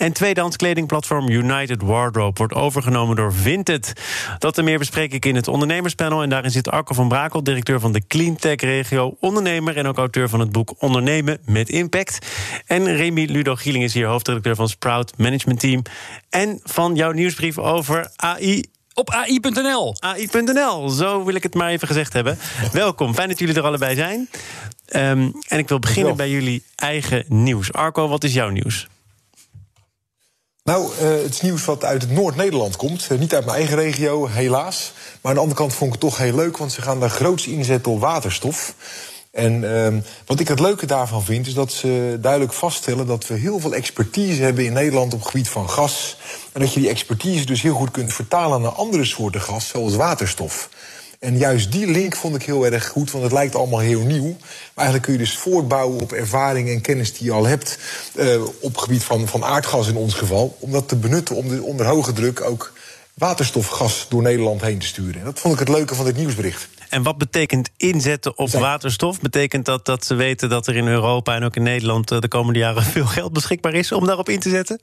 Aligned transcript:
En 0.00 0.12
tweedehands 0.12 0.56
kledingplatform 0.56 1.28
United 1.28 1.82
Wardrobe 1.82 2.38
wordt 2.38 2.54
overgenomen 2.54 3.16
door 3.16 3.34
Vinted. 3.34 3.92
Dat 4.38 4.58
en 4.58 4.64
meer 4.64 4.78
bespreek 4.78 5.12
ik 5.12 5.24
in 5.24 5.34
het 5.34 5.48
ondernemerspanel. 5.48 6.22
En 6.22 6.28
daarin 6.28 6.50
zit 6.50 6.70
Arco 6.70 6.94
van 6.94 7.08
Brakel, 7.08 7.42
directeur 7.42 7.80
van 7.80 7.92
de 7.92 8.06
Cleantech 8.06 8.60
Regio, 8.60 9.16
ondernemer 9.20 9.76
en 9.76 9.86
ook 9.86 9.96
auteur 9.96 10.28
van 10.28 10.40
het 10.40 10.52
boek 10.52 10.74
Ondernemen 10.78 11.38
met 11.44 11.68
Impact. 11.68 12.26
En 12.66 12.96
Remy 12.96 13.24
Ludo 13.24 13.54
Gieling 13.54 13.84
is 13.84 13.94
hier 13.94 14.06
hoofdredacteur 14.06 14.54
van 14.54 14.68
Sprout 14.68 15.18
Management 15.18 15.60
Team. 15.60 15.82
En 16.30 16.60
van 16.62 16.94
jouw 16.94 17.12
nieuwsbrief 17.12 17.58
over 17.58 18.10
AI 18.16 18.64
op 18.94 19.10
AI.nl. 19.10 19.94
AI.nl, 19.98 20.88
zo 20.88 21.24
wil 21.24 21.34
ik 21.34 21.42
het 21.42 21.54
maar 21.54 21.70
even 21.70 21.86
gezegd 21.86 22.12
hebben. 22.12 22.38
Welkom, 22.72 23.14
fijn 23.14 23.28
dat 23.28 23.38
jullie 23.38 23.54
er 23.54 23.62
allebei 23.62 23.94
zijn. 23.94 24.28
Um, 24.96 25.32
en 25.48 25.58
ik 25.58 25.68
wil 25.68 25.78
beginnen 25.78 26.16
bij 26.16 26.30
jullie 26.30 26.62
eigen 26.76 27.24
nieuws. 27.28 27.72
Arco, 27.72 28.08
wat 28.08 28.24
is 28.24 28.32
jouw 28.32 28.48
nieuws? 28.48 28.88
Nou, 30.70 30.92
uh, 31.02 31.08
het 31.22 31.30
is 31.30 31.40
nieuws 31.40 31.64
wat 31.64 31.84
uit 31.84 32.02
het 32.02 32.10
Noord-Nederland 32.10 32.76
komt. 32.76 33.08
Uh, 33.12 33.18
niet 33.18 33.34
uit 33.34 33.44
mijn 33.44 33.56
eigen 33.56 33.76
regio, 33.76 34.26
helaas. 34.26 34.92
Maar 35.20 35.30
aan 35.30 35.34
de 35.34 35.40
andere 35.40 35.60
kant 35.60 35.74
vond 35.74 35.94
ik 35.94 36.00
het 36.00 36.10
toch 36.10 36.18
heel 36.18 36.34
leuk, 36.34 36.56
want 36.56 36.72
ze 36.72 36.82
gaan 36.82 37.00
daar 37.00 37.10
groots 37.10 37.46
inzetten 37.46 37.92
op 37.92 38.00
waterstof. 38.00 38.74
En 39.30 39.62
uh, 39.62 39.88
wat 40.26 40.40
ik 40.40 40.48
het 40.48 40.60
leuke 40.60 40.86
daarvan 40.86 41.24
vind, 41.24 41.46
is 41.46 41.54
dat 41.54 41.72
ze 41.72 42.18
duidelijk 42.20 42.52
vaststellen 42.52 43.06
dat 43.06 43.26
we 43.26 43.34
heel 43.34 43.60
veel 43.60 43.74
expertise 43.74 44.42
hebben 44.42 44.64
in 44.64 44.72
Nederland 44.72 45.12
op 45.12 45.18
het 45.18 45.28
gebied 45.28 45.48
van 45.48 45.70
gas. 45.70 46.16
En 46.52 46.60
dat 46.60 46.72
je 46.72 46.80
die 46.80 46.88
expertise 46.88 47.46
dus 47.46 47.62
heel 47.62 47.74
goed 47.74 47.90
kunt 47.90 48.12
vertalen 48.12 48.60
naar 48.60 48.72
andere 48.72 49.04
soorten 49.04 49.40
gas, 49.40 49.68
zoals 49.68 49.96
waterstof. 49.96 50.68
En 51.20 51.38
juist 51.38 51.72
die 51.72 51.86
link 51.86 52.16
vond 52.16 52.34
ik 52.34 52.42
heel 52.42 52.66
erg 52.66 52.88
goed, 52.88 53.10
want 53.10 53.24
het 53.24 53.32
lijkt 53.32 53.54
allemaal 53.54 53.78
heel 53.78 54.00
nieuw. 54.00 54.36
Maar 54.38 54.84
eigenlijk 54.84 55.02
kun 55.04 55.12
je 55.12 55.18
dus 55.18 55.36
voortbouwen 55.36 56.00
op 56.00 56.12
ervaring 56.12 56.68
en 56.68 56.80
kennis 56.80 57.12
die 57.12 57.26
je 57.26 57.32
al 57.32 57.46
hebt 57.46 57.78
uh, 58.14 58.42
op 58.60 58.76
gebied 58.76 59.04
van, 59.04 59.28
van 59.28 59.44
aardgas 59.44 59.88
in 59.88 59.96
ons 59.96 60.14
geval. 60.14 60.56
Om 60.58 60.72
dat 60.72 60.88
te 60.88 60.96
benutten 60.96 61.36
om 61.36 61.48
de, 61.48 61.62
onder 61.62 61.86
hoge 61.86 62.12
druk 62.12 62.40
ook 62.40 62.72
waterstofgas 63.14 64.06
door 64.08 64.22
Nederland 64.22 64.60
heen 64.60 64.78
te 64.78 64.86
sturen. 64.86 65.18
En 65.18 65.24
dat 65.24 65.40
vond 65.40 65.54
ik 65.54 65.60
het 65.60 65.68
leuke 65.68 65.94
van 65.94 66.04
dit 66.04 66.16
nieuwsbericht. 66.16 66.68
En 66.88 67.02
wat 67.02 67.18
betekent 67.18 67.70
inzetten 67.76 68.38
op 68.38 68.50
waterstof? 68.50 69.20
Betekent 69.20 69.64
dat 69.64 69.86
dat 69.86 70.04
ze 70.04 70.14
weten 70.14 70.48
dat 70.48 70.66
er 70.66 70.76
in 70.76 70.86
Europa 70.86 71.34
en 71.34 71.44
ook 71.44 71.56
in 71.56 71.62
Nederland 71.62 72.10
eh, 72.10 72.20
de 72.20 72.28
komende 72.28 72.58
jaren 72.58 72.82
veel 72.94 73.06
geld 73.06 73.32
beschikbaar 73.32 73.74
is 73.74 73.92
om 73.92 74.06
daarop 74.06 74.28
in 74.28 74.40
te 74.40 74.50
zetten? 74.50 74.80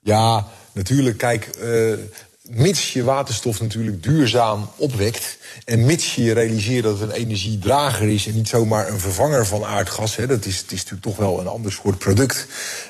Ja, 0.00 0.46
natuurlijk. 0.72 1.18
Kijk, 1.18 1.50
uh, 1.62 1.94
mits 2.42 2.92
je 2.92 3.04
waterstof 3.04 3.60
natuurlijk 3.60 4.02
duurzaam 4.02 4.70
opwekt. 4.76 5.38
En 5.64 5.86
mits 5.86 6.14
je 6.14 6.32
realiseert 6.32 6.84
dat 6.84 6.98
het 6.98 7.10
een 7.10 7.16
energiedrager 7.16 8.08
is 8.08 8.26
en 8.26 8.34
niet 8.34 8.48
zomaar 8.48 8.88
een 8.88 9.00
vervanger 9.00 9.46
van 9.46 9.64
aardgas. 9.64 10.16
Hè, 10.16 10.26
dat 10.26 10.44
is, 10.44 10.58
het 10.58 10.72
is 10.72 10.78
natuurlijk 10.78 11.02
toch 11.02 11.16
wel 11.16 11.40
een 11.40 11.46
ander 11.46 11.72
soort 11.72 11.98
product. 11.98 12.46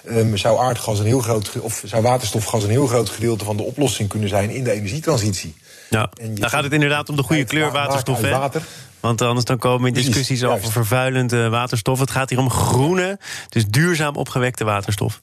Um, 0.08 0.36
zou 0.36 0.58
aardgas 0.58 0.98
een 0.98 1.06
heel 1.06 1.20
groot 1.20 1.60
of 1.60 1.82
zou 1.86 2.02
waterstofgas 2.02 2.62
een 2.62 2.70
heel 2.70 2.86
groot 2.86 3.08
gedeelte 3.08 3.44
van 3.44 3.56
de 3.56 3.62
oplossing 3.62 4.08
kunnen 4.08 4.28
zijn 4.28 4.50
in 4.50 4.64
de 4.64 4.70
energietransitie. 4.70 5.54
Ja, 5.90 6.10
dan 6.30 6.50
gaat 6.50 6.64
het 6.64 6.72
inderdaad 6.72 7.08
om 7.08 7.16
de 7.16 7.22
goede 7.22 7.44
kleur 7.44 7.70
waterstof. 7.70 8.20
Hè? 8.20 8.60
Want 9.00 9.22
anders 9.22 9.44
dan 9.44 9.58
komen 9.58 9.88
in 9.88 9.94
discussies 9.94 10.44
over 10.44 10.72
vervuilende 10.72 11.48
waterstof. 11.48 11.98
Het 11.98 12.10
gaat 12.10 12.30
hier 12.30 12.38
om 12.38 12.50
groene, 12.50 13.18
dus 13.48 13.66
duurzaam 13.66 14.16
opgewekte 14.16 14.64
waterstof. 14.64 15.20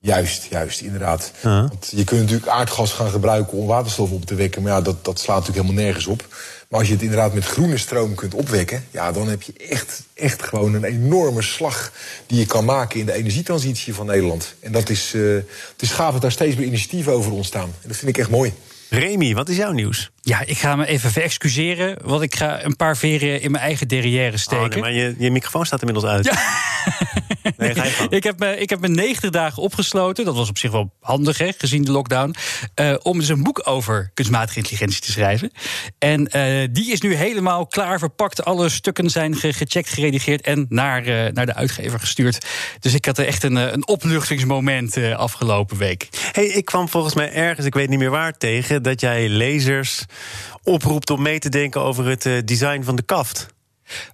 Juist, 0.00 0.46
juist, 0.50 0.80
inderdaad. 0.80 1.32
Want 1.42 1.92
je 1.96 2.04
kunt 2.04 2.20
natuurlijk 2.20 2.48
aardgas 2.48 2.92
gaan 2.92 3.10
gebruiken 3.10 3.58
om 3.58 3.66
waterstof 3.66 4.10
op 4.10 4.24
te 4.24 4.34
wekken. 4.34 4.62
Maar 4.62 4.72
ja, 4.72 4.80
dat, 4.80 5.04
dat 5.04 5.20
slaat 5.20 5.38
natuurlijk 5.38 5.66
helemaal 5.66 5.84
nergens 5.84 6.06
op. 6.06 6.26
Maar 6.68 6.78
als 6.78 6.88
je 6.88 6.94
het 6.94 7.02
inderdaad 7.02 7.34
met 7.34 7.44
groene 7.44 7.78
stroom 7.78 8.14
kunt 8.14 8.34
opwekken... 8.34 8.84
ja, 8.90 9.12
dan 9.12 9.28
heb 9.28 9.42
je 9.42 9.52
echt, 9.68 10.02
echt 10.14 10.42
gewoon 10.42 10.74
een 10.74 10.84
enorme 10.84 11.42
slag 11.42 11.92
die 12.26 12.38
je 12.38 12.46
kan 12.46 12.64
maken... 12.64 13.00
in 13.00 13.06
de 13.06 13.12
energietransitie 13.12 13.94
van 13.94 14.06
Nederland. 14.06 14.54
En 14.60 14.72
dat 14.72 14.88
is, 14.88 15.14
uh, 15.14 15.34
het 15.72 15.82
is 15.82 15.90
gaaf 15.90 16.12
dat 16.12 16.22
daar 16.22 16.32
steeds 16.32 16.56
meer 16.56 16.66
initiatieven 16.66 17.12
over 17.12 17.32
ontstaan. 17.32 17.72
En 17.82 17.88
dat 17.88 17.96
vind 17.96 18.10
ik 18.10 18.18
echt 18.18 18.30
mooi. 18.30 18.52
Remy, 18.88 19.34
wat 19.34 19.48
is 19.48 19.56
jouw 19.56 19.72
nieuws? 19.72 20.10
Ja, 20.22 20.42
ik 20.46 20.58
ga 20.58 20.76
me 20.76 20.86
even 20.86 21.10
verexcuseren, 21.10 21.98
want 22.04 22.22
ik 22.22 22.34
ga 22.34 22.64
een 22.64 22.76
paar 22.76 22.96
veren 22.96 23.40
in 23.40 23.50
mijn 23.50 23.64
eigen 23.64 23.88
derrière 23.88 24.36
steken. 24.36 24.64
Oh, 24.64 24.70
nee, 24.70 24.80
maar 24.80 24.92
je, 24.92 25.14
je 25.18 25.30
microfoon 25.30 25.66
staat 25.66 25.80
inmiddels 25.80 26.06
uit. 26.06 26.24
Ja. 26.24 26.36
Nee, 27.56 27.74
ik, 28.18 28.22
heb 28.22 28.38
me, 28.38 28.56
ik 28.56 28.70
heb 28.70 28.80
me 28.80 28.88
90 28.88 29.30
dagen 29.30 29.62
opgesloten. 29.62 30.24
Dat 30.24 30.36
was 30.36 30.48
op 30.48 30.58
zich 30.58 30.70
wel 30.70 30.92
handig, 31.00 31.38
hè, 31.38 31.50
gezien 31.58 31.84
de 31.84 31.90
lockdown. 31.90 32.34
Uh, 32.80 32.94
om 33.02 33.18
dus 33.18 33.28
een 33.28 33.42
boek 33.42 33.60
over 33.64 34.10
kunstmatige 34.14 34.58
intelligentie 34.58 35.00
te 35.00 35.12
schrijven. 35.12 35.50
En 35.98 36.20
uh, 36.36 36.68
die 36.70 36.92
is 36.92 37.00
nu 37.00 37.14
helemaal 37.14 37.66
klaar 37.66 37.98
verpakt. 37.98 38.44
Alle 38.44 38.68
stukken 38.68 39.10
zijn 39.10 39.34
gecheckt, 39.36 39.88
geredigeerd 39.88 40.40
en 40.40 40.66
naar, 40.68 41.06
uh, 41.06 41.26
naar 41.32 41.46
de 41.46 41.54
uitgever 41.54 42.00
gestuurd. 42.00 42.46
Dus 42.80 42.94
ik 42.94 43.04
had 43.04 43.18
echt 43.18 43.42
een, 43.42 43.56
een 43.56 43.88
opluchtingsmoment 43.88 44.96
afgelopen 44.96 45.76
week. 45.76 46.08
Hey, 46.32 46.46
ik 46.46 46.64
kwam 46.64 46.88
volgens 46.88 47.14
mij 47.14 47.32
ergens, 47.32 47.66
ik 47.66 47.74
weet 47.74 47.88
niet 47.88 47.98
meer 47.98 48.10
waar, 48.10 48.36
tegen 48.36 48.82
dat 48.82 49.00
jij 49.00 49.28
lezers 49.28 50.04
oproept 50.62 51.10
om 51.10 51.22
mee 51.22 51.38
te 51.38 51.48
denken 51.48 51.82
over 51.82 52.06
het 52.06 52.48
design 52.48 52.82
van 52.82 52.96
de 52.96 53.02
kaft. 53.02 53.48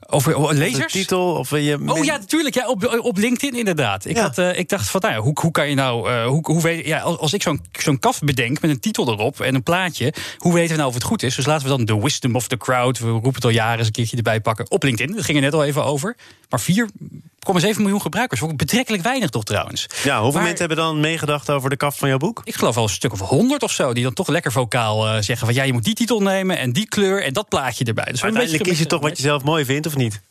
Over 0.06 0.54
lezers? 0.54 0.92
Titel? 0.92 1.32
Of 1.32 1.50
je 1.50 1.78
oh 1.86 2.04
ja, 2.04 2.16
natuurlijk. 2.16 2.54
Ja, 2.54 2.68
op, 2.68 2.98
op 3.02 3.16
LinkedIn 3.16 3.58
inderdaad. 3.58 4.04
Ik, 4.04 4.16
had, 4.16 4.38
uh, 4.38 4.58
ik 4.58 4.68
dacht 4.68 4.88
van, 4.88 5.00
nou 5.00 5.14
ja, 5.14 5.20
hoe, 5.20 5.38
hoe 5.40 5.50
kan 5.50 5.68
je 5.68 5.74
nou... 5.74 6.10
Uh, 6.10 6.26
hoe, 6.26 6.40
hoe 6.42 6.62
weet, 6.62 6.86
ja, 6.86 7.00
als, 7.00 7.18
als 7.18 7.32
ik 7.32 7.42
zo'n 7.42 7.60
zo'n 7.72 7.98
kaf 7.98 8.20
bedenk 8.20 8.60
met 8.60 8.70
een 8.70 8.80
titel 8.80 9.12
erop 9.12 9.40
en 9.40 9.54
een 9.54 9.62
plaatje... 9.62 10.14
hoe 10.38 10.52
weten 10.52 10.70
we 10.70 10.76
nou 10.76 10.88
of 10.88 10.94
het 10.94 11.02
goed 11.02 11.22
is? 11.22 11.34
Dus 11.34 11.46
laten 11.46 11.62
we 11.62 11.76
dan 11.76 11.84
de 11.84 12.02
wisdom 12.02 12.36
of 12.36 12.48
the 12.48 12.56
crowd... 12.56 12.98
we 12.98 13.08
roepen 13.08 13.34
het 13.34 13.44
al 13.44 13.50
jaren 13.50 13.78
eens 13.78 13.86
een 13.86 13.92
keertje 13.92 14.16
erbij 14.16 14.40
pakken. 14.40 14.70
Op 14.70 14.82
LinkedIn, 14.82 15.16
dat 15.16 15.24
ging 15.24 15.36
er 15.36 15.44
net 15.44 15.54
al 15.54 15.64
even 15.64 15.84
over. 15.84 16.16
Maar 16.48 16.60
4,7 16.60 17.76
miljoen 17.76 18.00
gebruikers. 18.00 18.40
Betrekkelijk 18.56 19.02
weinig 19.02 19.30
toch 19.30 19.44
trouwens. 19.44 19.86
Ja, 20.02 20.22
hoeveel 20.22 20.40
mensen 20.40 20.58
hebben 20.58 20.76
dan 20.76 21.00
meegedacht 21.00 21.50
over 21.50 21.70
de 21.70 21.76
kaf 21.76 21.98
van 21.98 22.08
jouw 22.08 22.18
boek? 22.18 22.40
Ik 22.44 22.54
geloof 22.54 22.76
al 22.76 22.82
een 22.82 22.88
stuk 22.88 23.12
of 23.12 23.20
100 23.20 23.62
of 23.62 23.72
zo. 23.72 23.92
Die 23.92 24.02
dan 24.02 24.12
toch 24.12 24.28
lekker 24.28 24.52
vocaal 24.52 25.06
uh, 25.06 25.12
zeggen 25.12 25.46
van... 25.46 25.54
ja, 25.54 25.62
je 25.62 25.72
moet 25.72 25.84
die 25.84 25.94
titel 25.94 26.20
nemen 26.20 26.58
en 26.58 26.72
die 26.72 26.88
kleur 26.88 27.22
en 27.22 27.32
dat 27.32 27.48
plaatje 27.48 27.84
erbij. 27.84 28.04
Dus 28.04 28.22
uiteindelijk 28.22 28.62
kies 28.62 28.78
je 28.78 28.86
toch 28.86 29.00
wat 29.00 29.16
je 29.16 29.22
zelf 29.22 29.42
mooi 29.42 29.64
vindt, 29.64 29.86
of 29.86 29.93
niet? 29.96 30.22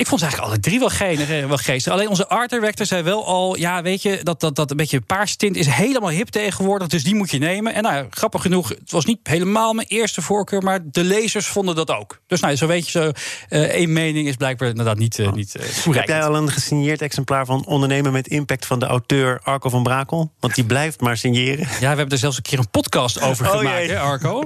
Ik 0.00 0.06
vond 0.06 0.20
ze 0.20 0.26
eigenlijk 0.26 0.52
alle 0.52 0.62
drie 0.62 0.78
wel, 0.78 0.88
geen, 0.88 1.48
wel 1.48 1.56
geestig. 1.56 1.92
Alleen 1.92 2.08
onze 2.08 2.28
art 2.28 2.50
director 2.50 2.86
zei 2.86 3.02
wel 3.02 3.26
al... 3.26 3.56
ja, 3.56 3.82
weet 3.82 4.02
je, 4.02 4.20
dat, 4.22 4.40
dat, 4.40 4.56
dat 4.56 4.70
een 4.70 4.76
beetje 4.76 5.00
paarstint 5.00 5.56
is 5.56 5.66
helemaal 5.66 6.10
hip 6.10 6.28
tegenwoordig... 6.28 6.88
dus 6.88 7.04
die 7.04 7.14
moet 7.14 7.30
je 7.30 7.38
nemen. 7.38 7.74
En 7.74 7.82
nou, 7.82 8.06
grappig 8.10 8.42
genoeg, 8.42 8.68
het 8.68 8.90
was 8.90 9.04
niet 9.04 9.18
helemaal 9.22 9.72
mijn 9.72 9.86
eerste 9.86 10.22
voorkeur... 10.22 10.62
maar 10.62 10.78
de 10.84 11.04
lezers 11.04 11.46
vonden 11.46 11.74
dat 11.74 11.90
ook. 11.90 12.20
Dus 12.26 12.40
nou, 12.40 12.56
zo 12.56 12.66
weet 12.66 12.88
je, 12.88 12.90
zo 12.90 13.04
uh, 13.04 13.62
één 13.62 13.92
mening 13.92 14.28
is 14.28 14.36
blijkbaar 14.36 14.68
inderdaad 14.68 14.98
niet, 14.98 15.18
uh, 15.18 15.32
niet 15.32 15.56
uh, 15.86 15.94
Heb 15.94 16.08
jij 16.08 16.24
al 16.24 16.36
een 16.36 16.50
gesigneerd 16.50 17.02
exemplaar 17.02 17.46
van 17.46 17.66
Ondernemen 17.66 18.12
met 18.12 18.28
Impact... 18.28 18.66
van 18.66 18.78
de 18.78 18.86
auteur 18.86 19.40
Arco 19.42 19.68
van 19.68 19.82
Brakel? 19.82 20.32
Want 20.38 20.54
die 20.54 20.64
blijft 20.64 21.00
maar 21.00 21.16
signeren. 21.16 21.68
Ja, 21.68 21.78
we 21.78 21.86
hebben 21.86 22.08
er 22.08 22.18
zelfs 22.18 22.36
een 22.36 22.42
keer 22.42 22.58
een 22.58 22.70
podcast 22.70 23.20
over 23.20 23.46
oh, 23.46 23.56
gemaakt, 23.56 23.86
hè, 23.86 23.98
Arco? 23.98 24.42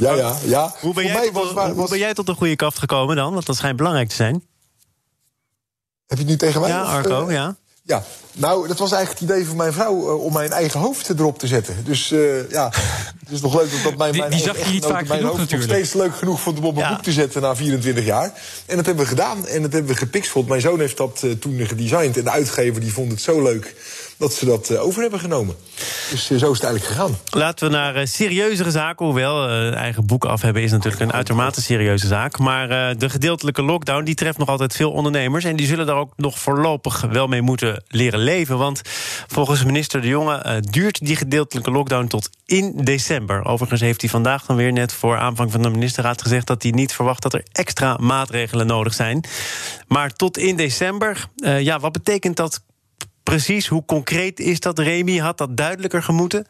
Ja, 0.00 0.14
ja, 0.14 0.36
ja. 0.44 0.74
Hoe 0.80 0.94
ben, 0.94 1.04
jij 1.04 1.30
tot, 1.32 1.52
was, 1.52 1.70
hoe 1.70 1.88
ben 1.88 1.98
jij 1.98 2.14
tot 2.14 2.28
een 2.28 2.36
goede 2.36 2.56
kaft 2.56 2.78
gekomen 2.78 3.16
dan? 3.16 3.32
Want 3.32 3.46
dat 3.46 3.56
schijnt 3.56 3.76
belangrijk 3.76 4.08
te 4.08 4.14
zijn. 4.14 4.42
Heb 6.08 6.18
je 6.18 6.24
het 6.24 6.26
nu 6.32 6.36
tegen 6.36 6.60
mij? 6.60 6.70
Ja, 6.70 6.82
Arco, 6.82 7.26
uh, 7.26 7.32
ja. 7.32 7.56
Ja, 7.82 8.02
nou, 8.32 8.68
dat 8.68 8.78
was 8.78 8.92
eigenlijk 8.92 9.20
het 9.20 9.30
idee 9.30 9.46
van 9.46 9.56
mijn 9.56 9.72
vrouw 9.72 10.00
uh, 10.00 10.24
om 10.24 10.32
mijn 10.32 10.50
eigen 10.50 10.80
hoofd 10.80 11.08
erop 11.08 11.38
te 11.38 11.46
zetten. 11.46 11.84
Dus 11.84 12.12
uh, 12.12 12.50
ja, 12.50 12.72
het 13.24 13.30
is 13.30 13.40
nog 13.40 13.54
leuk 13.54 13.82
dat 13.84 13.96
mijn, 13.96 14.12
die, 14.12 14.20
mijn 14.20 14.32
die 14.32 14.40
zag 14.40 14.58
je 14.64 14.72
niet 14.72 14.84
vaak 14.84 15.08
mijn 15.08 15.20
genoeg, 15.20 15.36
hoofd 15.36 15.50
nog 15.50 15.62
steeds 15.62 15.92
leuk 15.92 16.16
genoeg 16.16 16.40
vond 16.40 16.58
om 16.58 16.64
op 16.64 16.76
een 16.76 16.82
ja. 16.82 16.88
boek 16.94 17.02
te 17.02 17.12
zetten 17.12 17.42
na 17.42 17.56
24 17.56 18.04
jaar. 18.04 18.32
En 18.66 18.76
dat 18.76 18.86
hebben 18.86 19.04
we 19.04 19.10
gedaan 19.10 19.46
en 19.46 19.62
dat 19.62 19.72
hebben 19.72 19.90
we 19.90 19.96
gepixeld. 19.96 20.48
Mijn 20.48 20.60
zoon 20.60 20.80
heeft 20.80 20.96
dat 20.96 21.20
uh, 21.24 21.32
toen 21.32 21.66
gedesigned 21.66 22.16
en 22.16 22.24
de 22.24 22.30
uitgever 22.30 22.80
die 22.80 22.92
vond 22.92 23.10
het 23.10 23.20
zo 23.20 23.42
leuk 23.42 23.74
dat 24.18 24.34
ze 24.34 24.44
dat 24.44 24.70
uh, 24.70 24.82
over 24.82 25.00
hebben 25.00 25.20
genomen. 25.20 25.56
Dus 26.10 26.30
uh, 26.30 26.38
zo 26.38 26.50
is 26.50 26.58
het 26.60 26.66
eigenlijk 26.66 26.84
gegaan. 26.84 27.18
Laten 27.30 27.66
we 27.66 27.76
naar 27.76 27.96
uh, 27.96 28.04
serieuzere 28.04 28.70
zaken. 28.70 29.06
Hoewel 29.06 29.48
eigen 29.72 30.06
boek 30.06 30.24
af 30.24 30.42
hebben 30.42 30.62
is 30.62 30.70
natuurlijk 30.70 31.02
een 31.02 31.12
uitermate 31.12 31.62
serieuze 31.62 32.06
zaak. 32.06 32.38
Maar 32.38 32.96
de 32.98 33.10
gedeeltelijke 33.10 33.62
lockdown 33.62 34.04
die 34.04 34.14
treft 34.14 34.38
nog 34.38 34.48
altijd 34.48 34.72
veel 34.72 34.90
ondernemers. 34.90 35.44
En 35.44 35.56
die 35.56 35.66
zullen 35.66 35.86
daar 35.86 35.96
ook 35.96 36.12
nog 36.16 36.38
voorlopig 36.38 37.00
wel 37.00 37.26
mee 37.26 37.42
moeten 37.42 37.84
leren 37.88 38.20
leven. 38.20 38.58
Want 38.58 38.80
volgens 39.26 39.64
minister 39.64 40.00
De 40.00 40.08
Jonge 40.08 40.62
duurt 40.70 41.06
die 41.06 41.16
gedeeltelijke 41.16 41.70
lockdown 41.70 42.06
tot 42.06 42.30
in 42.46 42.72
december. 42.76 43.44
Overigens 43.44 43.80
heeft 43.80 44.00
hij 44.00 44.10
vandaag 44.10 44.46
dan 44.46 44.56
weer 44.56 44.72
net 44.72 44.92
voor 44.92 45.18
aanvang 45.18 45.52
van 45.52 45.62
de 45.62 45.70
ministerraad 45.70 46.22
gezegd 46.22 46.46
dat 46.46 46.62
hij 46.62 46.70
niet 46.70 46.92
verwacht 46.92 47.22
dat 47.22 47.34
er 47.34 47.44
extra 47.52 47.96
maatregelen 47.96 48.66
nodig 48.66 48.94
zijn. 48.94 49.24
Maar 49.88 50.12
tot 50.12 50.38
in 50.38 50.56
december, 50.56 51.28
ja, 51.36 51.80
wat 51.80 51.92
betekent 51.92 52.36
dat 52.36 52.60
precies? 53.28 53.66
Hoe 53.66 53.84
concreet 53.84 54.40
is 54.40 54.60
dat, 54.60 54.78
Remy? 54.78 55.16
Had 55.16 55.38
dat 55.38 55.56
duidelijker 55.56 56.02
gemoeten? 56.02 56.46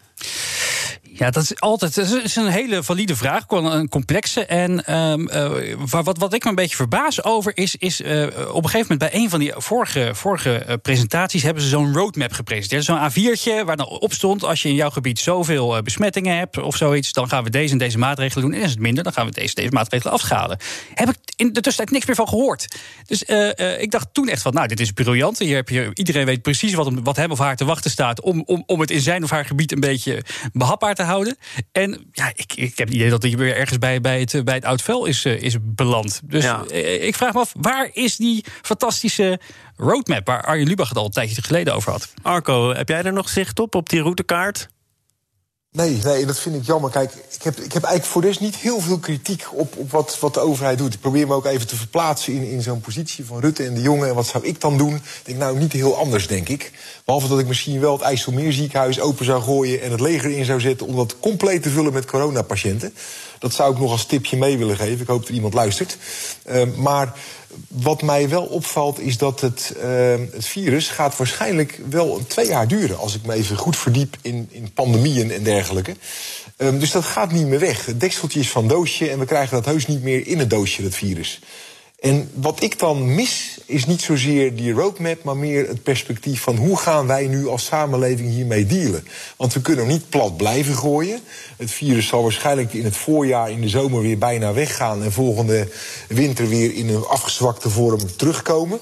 Ja, 1.18 1.30
dat 1.30 1.42
is 1.42 1.60
altijd 1.60 1.94
dat 1.94 2.24
is 2.24 2.36
een 2.36 2.46
hele 2.46 2.82
valide 2.82 3.16
vraag, 3.16 3.44
een 3.48 3.88
complexe. 3.88 4.44
En 4.46 4.94
um, 4.94 5.28
uh, 5.30 5.74
wat, 5.90 6.18
wat 6.18 6.34
ik 6.34 6.44
me 6.44 6.50
een 6.50 6.54
beetje 6.54 6.76
verbaas 6.76 7.24
over 7.24 7.56
is, 7.56 7.76
is 7.76 8.00
uh, 8.00 8.22
op 8.52 8.64
een 8.64 8.70
gegeven 8.70 8.80
moment 8.80 8.98
bij 8.98 9.14
een 9.14 9.30
van 9.30 9.38
die 9.38 9.52
vorige, 9.56 10.10
vorige 10.12 10.64
uh, 10.68 10.74
presentaties 10.82 11.42
hebben 11.42 11.62
ze 11.62 11.68
zo'n 11.68 11.94
roadmap 11.94 12.32
gepresenteerd. 12.32 12.84
Zo'n 12.84 13.10
A4'tje 13.10 13.64
waar 13.64 13.76
dan 13.76 13.86
op 13.86 14.12
stond: 14.12 14.44
als 14.44 14.62
je 14.62 14.68
in 14.68 14.74
jouw 14.74 14.90
gebied 14.90 15.18
zoveel 15.18 15.82
besmettingen 15.82 16.36
hebt 16.36 16.58
of 16.58 16.76
zoiets, 16.76 17.12
dan 17.12 17.28
gaan 17.28 17.44
we 17.44 17.50
deze 17.50 17.72
en 17.72 17.78
deze 17.78 17.98
maatregelen 17.98 18.44
doen. 18.44 18.54
En 18.54 18.62
is 18.62 18.70
het 18.70 18.80
minder, 18.80 19.04
dan 19.04 19.12
gaan 19.12 19.26
we 19.26 19.32
deze, 19.32 19.54
deze 19.54 19.70
maatregelen 19.70 20.12
afschalen. 20.12 20.58
Heb 20.94 21.08
ik 21.08 21.16
in 21.36 21.52
de 21.52 21.60
tussentijd 21.60 21.90
niks 21.90 22.06
meer 22.06 22.16
van 22.16 22.28
gehoord. 22.28 22.76
Dus 23.06 23.22
ik 23.78 23.90
dacht 23.90 24.08
toen 24.12 24.28
echt 24.28 24.42
van: 24.42 24.52
nou, 24.52 24.66
dit 24.66 24.80
is 24.80 24.92
briljant. 24.92 25.38
Hier 25.38 25.56
heb 25.56 25.68
je, 25.68 25.90
iedereen 25.94 26.26
weet 26.26 26.42
precies 26.42 26.74
wat 26.74 26.90
wat 27.02 27.16
hem 27.16 27.30
of 27.30 27.38
haar 27.38 27.56
te 27.56 27.64
wachten 27.64 27.90
staat 27.90 28.20
om, 28.20 28.42
om, 28.46 28.62
om 28.66 28.80
het 28.80 28.90
in 28.90 29.00
zijn 29.00 29.24
of 29.24 29.30
haar 29.30 29.44
gebied 29.44 29.72
een 29.72 29.80
beetje 29.80 30.22
behapbaar 30.52 30.94
te 30.94 31.02
houden. 31.02 31.07
En 31.72 32.08
ja, 32.12 32.32
ik, 32.34 32.52
ik 32.54 32.78
heb 32.78 32.88
het 32.88 32.96
idee 32.96 33.10
dat 33.10 33.22
hij 33.22 33.36
weer 33.36 33.56
ergens 33.56 33.78
bij, 33.78 34.00
bij, 34.00 34.20
het, 34.20 34.44
bij 34.44 34.54
het 34.54 34.64
oud 34.64 34.82
vel 34.82 35.06
is, 35.06 35.24
eh, 35.24 35.42
is 35.42 35.56
beland. 35.60 36.20
Dus 36.24 36.44
eh, 36.44 37.06
ik 37.06 37.14
vraag 37.14 37.32
me 37.32 37.40
af, 37.40 37.52
waar 37.60 37.90
is 37.92 38.16
die 38.16 38.44
fantastische 38.62 39.40
roadmap... 39.76 40.26
waar 40.26 40.42
Arjen 40.42 40.66
Lubach 40.66 40.88
het 40.88 40.98
al 40.98 41.04
een 41.04 41.10
tijdje 41.10 41.42
geleden 41.42 41.74
over 41.74 41.92
had? 41.92 42.12
Arco, 42.22 42.74
heb 42.74 42.88
jij 42.88 43.02
er 43.02 43.12
nog 43.12 43.28
zicht 43.28 43.58
op, 43.58 43.74
op 43.74 43.88
die 43.88 44.00
routekaart? 44.00 44.68
Nee, 45.72 45.98
nee, 46.04 46.26
dat 46.26 46.38
vind 46.38 46.54
ik 46.54 46.64
jammer. 46.64 46.90
Kijk, 46.90 47.12
ik 47.12 47.42
heb, 47.42 47.56
ik 47.56 47.72
heb 47.72 47.82
eigenlijk 47.82 48.12
voor 48.12 48.22
dus 48.22 48.38
niet 48.38 48.56
heel 48.56 48.80
veel 48.80 48.98
kritiek 48.98 49.46
op, 49.52 49.76
op 49.76 49.90
wat, 49.90 50.18
wat 50.20 50.34
de 50.34 50.40
overheid 50.40 50.78
doet. 50.78 50.94
Ik 50.94 51.00
probeer 51.00 51.26
me 51.26 51.34
ook 51.34 51.46
even 51.46 51.66
te 51.66 51.76
verplaatsen 51.76 52.32
in, 52.32 52.50
in 52.50 52.62
zo'n 52.62 52.80
positie 52.80 53.24
van 53.24 53.40
Rutte 53.40 53.64
en 53.64 53.74
de 53.74 53.80
jongen. 53.80 54.08
En 54.08 54.14
wat 54.14 54.26
zou 54.26 54.46
ik 54.46 54.60
dan 54.60 54.78
doen? 54.78 54.94
Ik 54.94 55.02
denk 55.22 55.38
nou 55.38 55.58
niet 55.58 55.72
heel 55.72 55.96
anders, 55.96 56.26
denk 56.26 56.48
ik. 56.48 56.72
Behalve 57.04 57.28
dat 57.28 57.38
ik 57.38 57.46
misschien 57.46 57.80
wel 57.80 57.92
het 57.92 58.02
IJsselmeerziekenhuis 58.02 59.00
open 59.00 59.24
zou 59.24 59.42
gooien... 59.42 59.82
en 59.82 59.90
het 59.90 60.00
leger 60.00 60.30
in 60.30 60.44
zou 60.44 60.60
zetten 60.60 60.86
om 60.86 60.96
dat 60.96 61.16
compleet 61.20 61.62
te 61.62 61.70
vullen 61.70 61.92
met 61.92 62.04
coronapatiënten. 62.04 62.94
Dat 63.38 63.54
zou 63.54 63.72
ik 63.72 63.78
nog 63.78 63.90
als 63.90 64.06
tipje 64.06 64.36
mee 64.36 64.58
willen 64.58 64.76
geven. 64.76 65.00
Ik 65.00 65.06
hoop 65.06 65.26
dat 65.26 65.36
iemand 65.36 65.54
luistert. 65.54 65.96
Uh, 66.50 66.62
maar 66.76 67.12
wat 67.68 68.02
mij 68.02 68.28
wel 68.28 68.44
opvalt 68.44 69.00
is 69.00 69.18
dat 69.18 69.40
het, 69.40 69.74
uh, 69.76 69.84
het 70.32 70.46
virus 70.46 70.88
gaat 70.88 71.16
waarschijnlijk 71.16 71.80
wel 71.90 72.20
twee 72.26 72.46
jaar 72.46 72.68
duren. 72.68 72.98
Als 72.98 73.14
ik 73.14 73.26
me 73.26 73.34
even 73.34 73.56
goed 73.56 73.76
verdiep 73.76 74.16
in, 74.22 74.48
in 74.50 74.72
pandemieën 74.72 75.30
en 75.30 75.42
dergelijke. 75.42 75.96
Um, 76.56 76.78
dus 76.78 76.90
dat 76.90 77.04
gaat 77.04 77.32
niet 77.32 77.46
meer 77.46 77.58
weg. 77.58 77.86
Het 77.86 78.00
dekseltje 78.00 78.40
is 78.40 78.50
van 78.50 78.68
doosje 78.68 79.10
en 79.10 79.18
we 79.18 79.24
krijgen 79.24 79.56
dat 79.56 79.64
heus 79.64 79.86
niet 79.86 80.02
meer 80.02 80.26
in 80.26 80.38
het 80.38 80.50
doosje, 80.50 80.82
dat 80.82 80.94
virus. 80.94 81.40
En 81.98 82.30
wat 82.34 82.62
ik 82.62 82.78
dan 82.78 83.14
mis, 83.14 83.58
is 83.66 83.86
niet 83.86 84.02
zozeer 84.02 84.56
die 84.56 84.72
roadmap, 84.72 85.22
maar 85.22 85.36
meer 85.36 85.68
het 85.68 85.82
perspectief 85.82 86.40
van 86.40 86.56
hoe 86.56 86.76
gaan 86.76 87.06
wij 87.06 87.26
nu 87.26 87.46
als 87.46 87.64
samenleving 87.64 88.30
hiermee 88.30 88.66
dealen. 88.66 89.06
Want 89.36 89.52
we 89.52 89.60
kunnen 89.60 89.86
niet 89.86 90.08
plat 90.08 90.36
blijven 90.36 90.74
gooien. 90.74 91.20
Het 91.56 91.70
virus 91.70 92.06
zal 92.06 92.22
waarschijnlijk 92.22 92.72
in 92.72 92.84
het 92.84 92.96
voorjaar, 92.96 93.50
in 93.50 93.60
de 93.60 93.68
zomer 93.68 94.02
weer 94.02 94.18
bijna 94.18 94.52
weggaan 94.52 95.02
en 95.02 95.12
volgende 95.12 95.68
winter 96.08 96.48
weer 96.48 96.74
in 96.74 96.88
een 96.88 97.04
afgezwakte 97.04 97.70
vorm 97.70 98.16
terugkomen. 98.16 98.78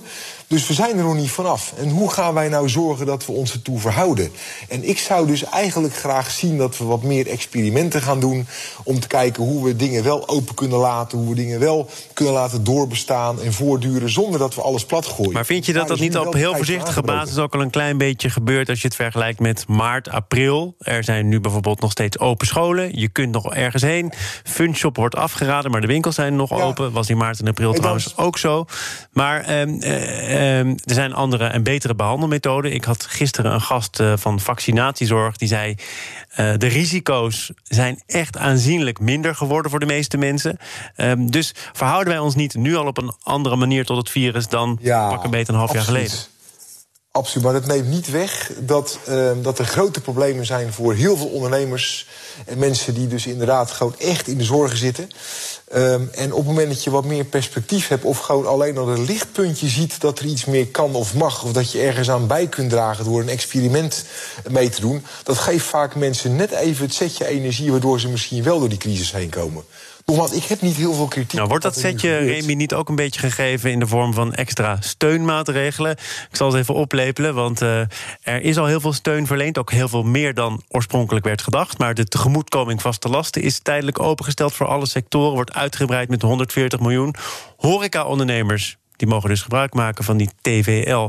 Dus 0.48 0.66
we 0.66 0.74
zijn 0.74 0.98
er 0.98 1.04
nog 1.04 1.14
niet 1.14 1.30
vanaf. 1.30 1.72
En 1.78 1.88
hoe 1.88 2.10
gaan 2.10 2.34
wij 2.34 2.48
nou 2.48 2.68
zorgen 2.68 3.06
dat 3.06 3.26
we 3.26 3.32
ons 3.32 3.52
ertoe 3.52 3.78
verhouden? 3.78 4.30
En 4.68 4.88
ik 4.88 4.98
zou 4.98 5.26
dus 5.26 5.44
eigenlijk 5.44 5.96
graag 5.96 6.30
zien 6.30 6.58
dat 6.58 6.78
we 6.78 6.84
wat 6.84 7.02
meer 7.02 7.26
experimenten 7.28 8.02
gaan 8.02 8.20
doen. 8.20 8.46
Om 8.84 9.00
te 9.00 9.06
kijken 9.06 9.42
hoe 9.42 9.64
we 9.64 9.76
dingen 9.76 10.04
wel 10.04 10.28
open 10.28 10.54
kunnen 10.54 10.78
laten. 10.78 11.18
Hoe 11.18 11.28
we 11.28 11.34
dingen 11.34 11.60
wel 11.60 11.90
kunnen 12.12 12.34
laten 12.34 12.64
doorbestaan 12.64 13.42
en 13.42 13.52
voortduren. 13.52 14.10
Zonder 14.10 14.38
dat 14.38 14.54
we 14.54 14.60
alles 14.60 14.84
plat 14.84 15.06
gooien. 15.06 15.32
Maar 15.32 15.46
vind 15.46 15.66
je 15.66 15.72
dat 15.72 15.88
dat 15.88 15.98
niet 15.98 16.16
op 16.16 16.32
heel 16.32 16.56
voorzichtige 16.56 17.02
basis 17.02 17.38
ook 17.38 17.54
al 17.54 17.60
een 17.60 17.70
klein 17.70 17.98
beetje 17.98 18.30
gebeurt. 18.30 18.68
als 18.68 18.80
je 18.80 18.86
het 18.86 18.96
vergelijkt 18.96 19.40
met 19.40 19.68
maart, 19.68 20.08
april? 20.08 20.74
Er 20.78 21.04
zijn 21.04 21.28
nu 21.28 21.40
bijvoorbeeld 21.40 21.80
nog 21.80 21.90
steeds 21.90 22.18
open 22.18 22.46
scholen. 22.46 22.98
Je 22.98 23.08
kunt 23.08 23.32
nog 23.32 23.54
ergens 23.54 23.82
heen. 23.82 24.12
Funshop 24.44 24.96
wordt 24.96 25.14
afgeraden, 25.14 25.70
maar 25.70 25.80
de 25.80 25.86
winkels 25.86 26.14
zijn 26.14 26.36
nog 26.36 26.52
open. 26.52 26.92
Was 26.92 27.08
in 27.08 27.16
maart 27.16 27.40
en 27.40 27.48
april 27.48 27.72
trouwens 27.72 28.16
ook 28.16 28.38
zo. 28.38 28.64
Maar. 29.12 29.40
Eh, 29.40 30.35
Ehm, 30.35 30.35
er 30.36 30.94
zijn 30.94 31.14
andere 31.14 31.46
en 31.46 31.62
betere 31.62 31.94
behandelmethoden. 31.94 32.72
Ik 32.72 32.84
had 32.84 33.06
gisteren 33.06 33.52
een 33.52 33.60
gast 33.60 34.00
uh, 34.00 34.12
van 34.16 34.40
vaccinatiezorg 34.40 35.36
die 35.36 35.48
zei. 35.48 35.74
Uh, 36.30 36.52
de 36.56 36.66
risico's 36.66 37.50
zijn 37.62 38.02
echt 38.06 38.38
aanzienlijk 38.38 39.00
minder 39.00 39.34
geworden 39.34 39.70
voor 39.70 39.80
de 39.80 39.86
meeste 39.86 40.16
mensen. 40.16 40.58
Um, 40.96 41.30
dus 41.30 41.54
verhouden 41.72 42.12
wij 42.12 42.22
ons 42.22 42.34
niet 42.34 42.54
nu 42.54 42.76
al 42.76 42.86
op 42.86 42.98
een 42.98 43.12
andere 43.22 43.56
manier 43.56 43.84
tot 43.84 43.96
het 43.96 44.10
virus 44.10 44.48
dan 44.48 44.78
ja, 44.80 45.08
pak 45.08 45.24
een 45.24 45.30
beter 45.30 45.54
een 45.54 45.60
half 45.60 45.72
jaar 45.72 45.82
geleden? 45.82 46.35
Absoluut, 47.16 47.44
maar 47.44 47.52
dat 47.52 47.66
neemt 47.66 47.88
niet 47.88 48.10
weg 48.10 48.52
dat, 48.58 48.98
uh, 49.08 49.30
dat 49.42 49.58
er 49.58 49.64
grote 49.64 50.00
problemen 50.00 50.46
zijn 50.46 50.72
voor 50.72 50.94
heel 50.94 51.16
veel 51.16 51.26
ondernemers 51.26 52.06
en 52.46 52.58
mensen 52.58 52.94
die 52.94 53.06
dus 53.06 53.26
inderdaad 53.26 53.70
gewoon 53.70 53.94
echt 53.98 54.28
in 54.28 54.38
de 54.38 54.44
zorgen 54.44 54.78
zitten. 54.78 55.08
Um, 55.74 56.10
en 56.12 56.32
op 56.32 56.38
het 56.38 56.46
moment 56.46 56.68
dat 56.68 56.84
je 56.84 56.90
wat 56.90 57.04
meer 57.04 57.24
perspectief 57.24 57.88
hebt, 57.88 58.04
of 58.04 58.18
gewoon 58.18 58.46
alleen 58.46 58.78
al 58.78 58.88
een 58.88 59.04
lichtpuntje 59.04 59.68
ziet 59.68 60.00
dat 60.00 60.18
er 60.18 60.24
iets 60.24 60.44
meer 60.44 60.66
kan 60.66 60.94
of 60.94 61.14
mag, 61.14 61.44
of 61.44 61.52
dat 61.52 61.72
je 61.72 61.80
ergens 61.80 62.10
aan 62.10 62.26
bij 62.26 62.46
kunt 62.46 62.70
dragen 62.70 63.04
door 63.04 63.20
een 63.20 63.28
experiment 63.28 64.04
mee 64.50 64.68
te 64.68 64.80
doen, 64.80 65.04
dat 65.22 65.38
geeft 65.38 65.66
vaak 65.66 65.94
mensen 65.94 66.36
net 66.36 66.50
even 66.50 66.84
het 66.84 66.94
setje 66.94 67.26
energie 67.26 67.70
waardoor 67.70 68.00
ze 68.00 68.08
misschien 68.08 68.42
wel 68.42 68.58
door 68.58 68.68
die 68.68 68.78
crisis 68.78 69.12
heen 69.12 69.30
komen. 69.30 69.64
Nogmaals, 70.06 70.32
ik 70.32 70.44
heb 70.44 70.60
niet 70.60 70.76
heel 70.76 70.94
veel 70.94 71.06
kritiek. 71.06 71.32
Nou, 71.32 71.48
wordt 71.48 71.64
dat 71.64 71.78
setje, 71.78 72.16
Remy, 72.16 72.52
niet 72.52 72.74
ook 72.74 72.88
een 72.88 72.94
beetje 72.94 73.20
gegeven 73.20 73.70
in 73.70 73.78
de 73.78 73.86
vorm 73.86 74.14
van 74.14 74.34
extra 74.34 74.76
steunmaatregelen? 74.80 75.90
Ik 76.30 76.36
zal 76.36 76.46
het 76.48 76.56
even 76.56 76.74
oplepelen, 76.74 77.34
want 77.34 77.62
uh, 77.62 77.80
er 78.22 78.42
is 78.42 78.58
al 78.58 78.66
heel 78.66 78.80
veel 78.80 78.92
steun 78.92 79.26
verleend. 79.26 79.58
Ook 79.58 79.70
heel 79.70 79.88
veel 79.88 80.02
meer 80.02 80.34
dan 80.34 80.62
oorspronkelijk 80.68 81.24
werd 81.24 81.42
gedacht. 81.42 81.78
Maar 81.78 81.94
de 81.94 82.04
tegemoetkoming 82.04 82.82
vaste 82.82 83.08
lasten 83.08 83.42
is 83.42 83.58
tijdelijk 83.58 84.00
opengesteld 84.00 84.52
voor 84.52 84.66
alle 84.66 84.86
sectoren. 84.86 85.34
Wordt 85.34 85.54
uitgebreid 85.54 86.08
met 86.08 86.22
140 86.22 86.80
miljoen. 86.80 87.14
Horeca-ondernemers 87.56 88.76
die 88.96 89.08
mogen 89.08 89.28
dus 89.28 89.42
gebruik 89.42 89.74
maken 89.74 90.04
van 90.04 90.16
die 90.16 90.30
TVL. 90.40 91.08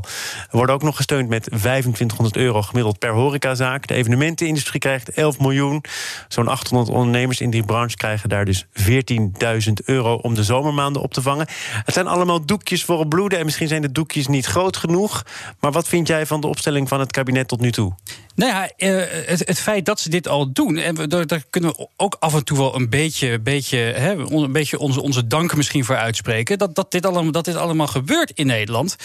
Worden 0.51 0.75
ook 0.75 0.83
nog 0.83 0.95
gesteund 0.95 1.29
met 1.29 1.43
2500 1.43 2.37
euro 2.37 2.61
gemiddeld 2.61 2.99
per 2.99 3.11
horecazaak. 3.11 3.87
De 3.87 3.93
evenementenindustrie 3.93 4.79
krijgt 4.79 5.09
11 5.09 5.39
miljoen. 5.39 5.83
Zo'n 6.27 6.47
800 6.47 6.97
ondernemers 6.97 7.41
in 7.41 7.49
die 7.49 7.63
branche 7.63 7.95
krijgen 7.95 8.29
daar 8.29 8.45
dus 8.45 8.65
14.000 8.65 9.73
euro 9.85 10.13
om 10.13 10.33
de 10.33 10.43
zomermaanden 10.43 11.01
op 11.01 11.13
te 11.13 11.21
vangen. 11.21 11.47
Het 11.83 11.93
zijn 11.93 12.07
allemaal 12.07 12.45
doekjes 12.45 12.83
voor 12.83 12.99
het 12.99 13.09
bloeden 13.09 13.39
en 13.39 13.45
misschien 13.45 13.67
zijn 13.67 13.81
de 13.81 13.91
doekjes 13.91 14.27
niet 14.27 14.45
groot 14.45 14.77
genoeg. 14.77 15.25
Maar 15.59 15.71
wat 15.71 15.87
vind 15.87 16.07
jij 16.07 16.25
van 16.25 16.41
de 16.41 16.47
opstelling 16.47 16.87
van 16.87 16.99
het 16.99 17.11
kabinet 17.11 17.47
tot 17.47 17.59
nu 17.59 17.71
toe? 17.71 17.93
Nou 18.37 18.51
ja, 18.51 18.69
eh, 18.75 19.27
het, 19.27 19.47
het, 19.47 19.59
feit 19.59 19.85
dat 19.85 19.99
ze 19.99 20.09
dit 20.09 20.27
al 20.27 20.51
doen, 20.51 20.77
en 20.77 20.95
we, 20.95 21.25
daar, 21.25 21.43
kunnen 21.49 21.69
we 21.69 21.87
ook 21.95 22.15
af 22.19 22.33
en 22.33 22.43
toe 22.43 22.57
wel 22.57 22.75
een 22.75 22.89
beetje, 22.89 23.39
beetje, 23.39 23.77
hè, 23.77 24.13
een 24.13 24.51
beetje 24.51 24.79
onze, 24.79 25.01
onze 25.01 25.27
dank 25.27 25.55
misschien 25.55 25.85
voor 25.85 25.95
uitspreken. 25.95 26.57
Dat, 26.57 26.75
dat, 26.75 26.91
dit 26.91 27.05
allemaal, 27.05 27.31
dat 27.31 27.45
dit 27.45 27.55
allemaal 27.55 27.87
gebeurt 27.87 28.31
in 28.31 28.45
Nederland. 28.45 28.95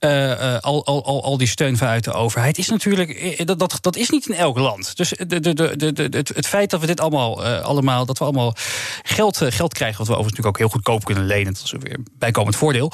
Uh, 0.00 0.58
al, 0.58 0.86
al, 0.86 1.04
al, 1.04 1.24
al 1.24 1.38
die 1.38 1.46
steun 1.46 1.76
vanuit 1.76 2.04
de 2.04 2.12
overheid 2.12 2.58
is 2.58 2.68
natuurlijk. 2.68 3.42
Dat, 3.46 3.58
dat, 3.58 3.78
dat 3.80 3.96
is 3.96 4.10
niet 4.10 4.28
in 4.28 4.34
elk 4.34 4.58
land. 4.58 4.96
Dus 4.96 5.08
de, 5.08 5.40
de, 5.40 5.54
de, 5.54 5.92
de, 5.92 6.08
het, 6.10 6.28
het 6.28 6.46
feit 6.46 6.70
dat 6.70 6.80
we 6.80 6.86
dit 6.86 7.00
allemaal, 7.00 7.44
allemaal, 7.44 8.06
dat 8.06 8.18
we 8.18 8.24
allemaal 8.24 8.54
geld, 9.02 9.36
geld 9.36 9.74
krijgen, 9.74 9.98
wat 9.98 10.06
we 10.06 10.12
overigens 10.12 10.38
natuurlijk 10.38 10.46
ook 10.46 10.58
heel 10.58 10.68
goedkoop 10.68 11.04
kunnen 11.04 11.26
lenen, 11.26 11.52
dat 11.54 11.62
is 11.64 11.74
weer 11.78 11.98
bijkomend 12.12 12.56
voordeel, 12.56 12.92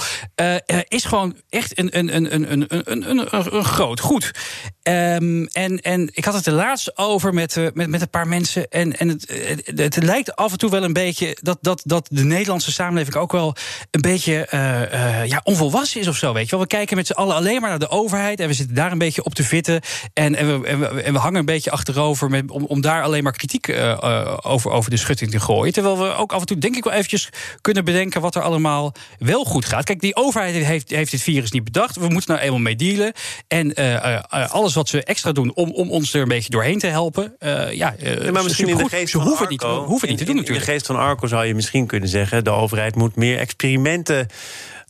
is 0.89 1.05
gewoon 1.05 1.37
echt 1.49 1.79
een, 1.79 1.99
een, 1.99 2.15
een, 2.15 2.35
een, 2.35 2.53
een, 2.53 2.91
een, 2.91 3.11
een, 3.11 3.55
een 3.57 3.65
groot 3.65 4.01
goed. 4.01 4.31
Um, 4.89 5.47
en, 5.47 5.81
en 5.81 6.11
ik 6.13 6.25
had 6.25 6.35
het 6.35 6.47
er 6.47 6.53
laatst 6.53 6.99
over 6.99 7.35
met, 7.35 7.57
uh, 7.57 7.69
met, 7.75 7.89
met 7.89 8.01
een 8.01 8.11
paar 8.11 8.29
mensen. 8.29 8.71
En, 8.71 8.99
en 8.99 9.09
het, 9.09 9.29
het, 9.65 9.95
het, 9.95 10.03
lijkt 10.03 10.37
af 10.37 10.53
en 10.53 10.59
toe 10.59 10.71
wel 10.71 10.83
een 10.83 10.93
beetje 10.93 11.37
dat, 11.43 11.59
dat, 11.61 11.83
dat 11.85 12.09
de 12.11 12.25
Nederlandse 12.25 12.73
samenleving 12.73 13.17
ook 13.17 13.33
wel 13.33 13.57
een 13.91 14.01
beetje 14.01 14.49
uh, 14.55 15.27
ja, 15.27 15.41
onvolwassen 15.45 16.01
is 16.01 16.09
of 16.09 16.17
zo. 16.17 16.33
Weet 16.33 16.45
je 16.45 16.51
wel. 16.51 16.61
We 16.61 16.67
kijken 16.67 16.97
met 16.97 17.07
z'n 17.07 17.13
allen 17.13 17.37
alleen 17.37 17.61
maar 17.61 17.71
naar 17.71 17.79
de 17.79 17.89
overheid. 17.89 18.41
En 18.41 18.49
we 18.49 18.55
zitten 18.55 18.75
daar 18.75 18.93
een 18.93 18.99
beetje 18.99 19.25
op 19.25 19.35
te 19.35 19.45
vitten. 19.45 19.81
En, 20.13 20.35
en, 20.35 20.61
we, 20.61 20.67
en, 20.67 20.81
we, 20.81 21.03
en 21.03 21.13
we 21.13 21.19
hangen 21.19 21.39
een 21.39 21.45
beetje 21.45 21.71
achterover 21.71 22.31
met, 22.31 22.51
om, 22.51 22.65
om 22.65 22.81
daar 22.81 23.03
alleen 23.03 23.23
maar 23.23 23.33
kritiek 23.33 23.69
over, 24.43 24.71
over 24.71 24.91
de 24.91 24.97
schutting 24.97 25.31
te 25.31 25.41
gooien. 25.41 25.73
Terwijl 25.73 25.99
we 25.99 26.15
ook 26.15 26.33
af 26.33 26.41
en 26.41 26.47
toe, 26.47 26.59
denk 26.59 26.77
ik 26.77 26.85
wel 26.85 26.93
eventjes 26.93 27.29
kunnen 27.61 27.85
bedenken 27.85 28.21
wat 28.21 28.35
er 28.35 28.43
allemaal 28.43 28.95
wel 29.19 29.45
goed 29.45 29.65
gaat. 29.65 29.85
Kijk, 29.85 30.01
die 30.01 30.17
overheid 30.17 30.65
heeft, 30.65 30.91
heeft 30.91 31.11
dit 31.11 31.23
virus 31.23 31.51
niet 31.51 31.65
bedacht. 31.65 31.97
We 31.97 32.09
moeten 32.09 32.35
nou 32.35 32.45
eenmaal 32.45 32.61
mee 32.61 32.77
dealen. 32.77 33.13
En 33.49 33.75
alles 34.51 34.74
wat 34.75 34.89
ze 34.89 35.05
extra 35.05 35.33
doen 35.33 35.55
om, 35.55 35.71
om 35.71 35.91
ons 35.91 36.15
er 36.15 36.23
een 36.23 36.29
beetje 36.29 36.51
doorheen 36.51 36.79
te 36.79 36.87
helpen. 36.87 37.37
Uh, 37.39 37.73
ja, 37.73 37.95
uh, 38.03 38.31
maar 38.31 38.43
misschien 38.43 38.69
in 38.69 38.77
de 38.77 38.89
geest 38.89 39.11
ze 39.11 39.19
hoeven, 39.19 39.47
Arco, 39.49 39.51
niet, 39.51 39.87
hoeven 39.87 40.09
niet 40.09 40.19
te 40.19 40.25
doen 40.25 40.37
natuurlijk. 40.37 40.65
In 40.65 40.73
de 40.73 40.73
geest 40.73 40.87
van 40.87 40.97
Arco 40.97 41.27
zou 41.27 41.45
je 41.45 41.55
misschien 41.55 41.87
kunnen 41.87 42.09
zeggen... 42.09 42.45
de 42.45 42.51
overheid 42.51 42.95
moet 42.95 43.17
meer 43.17 43.39
experimenten 43.39 44.29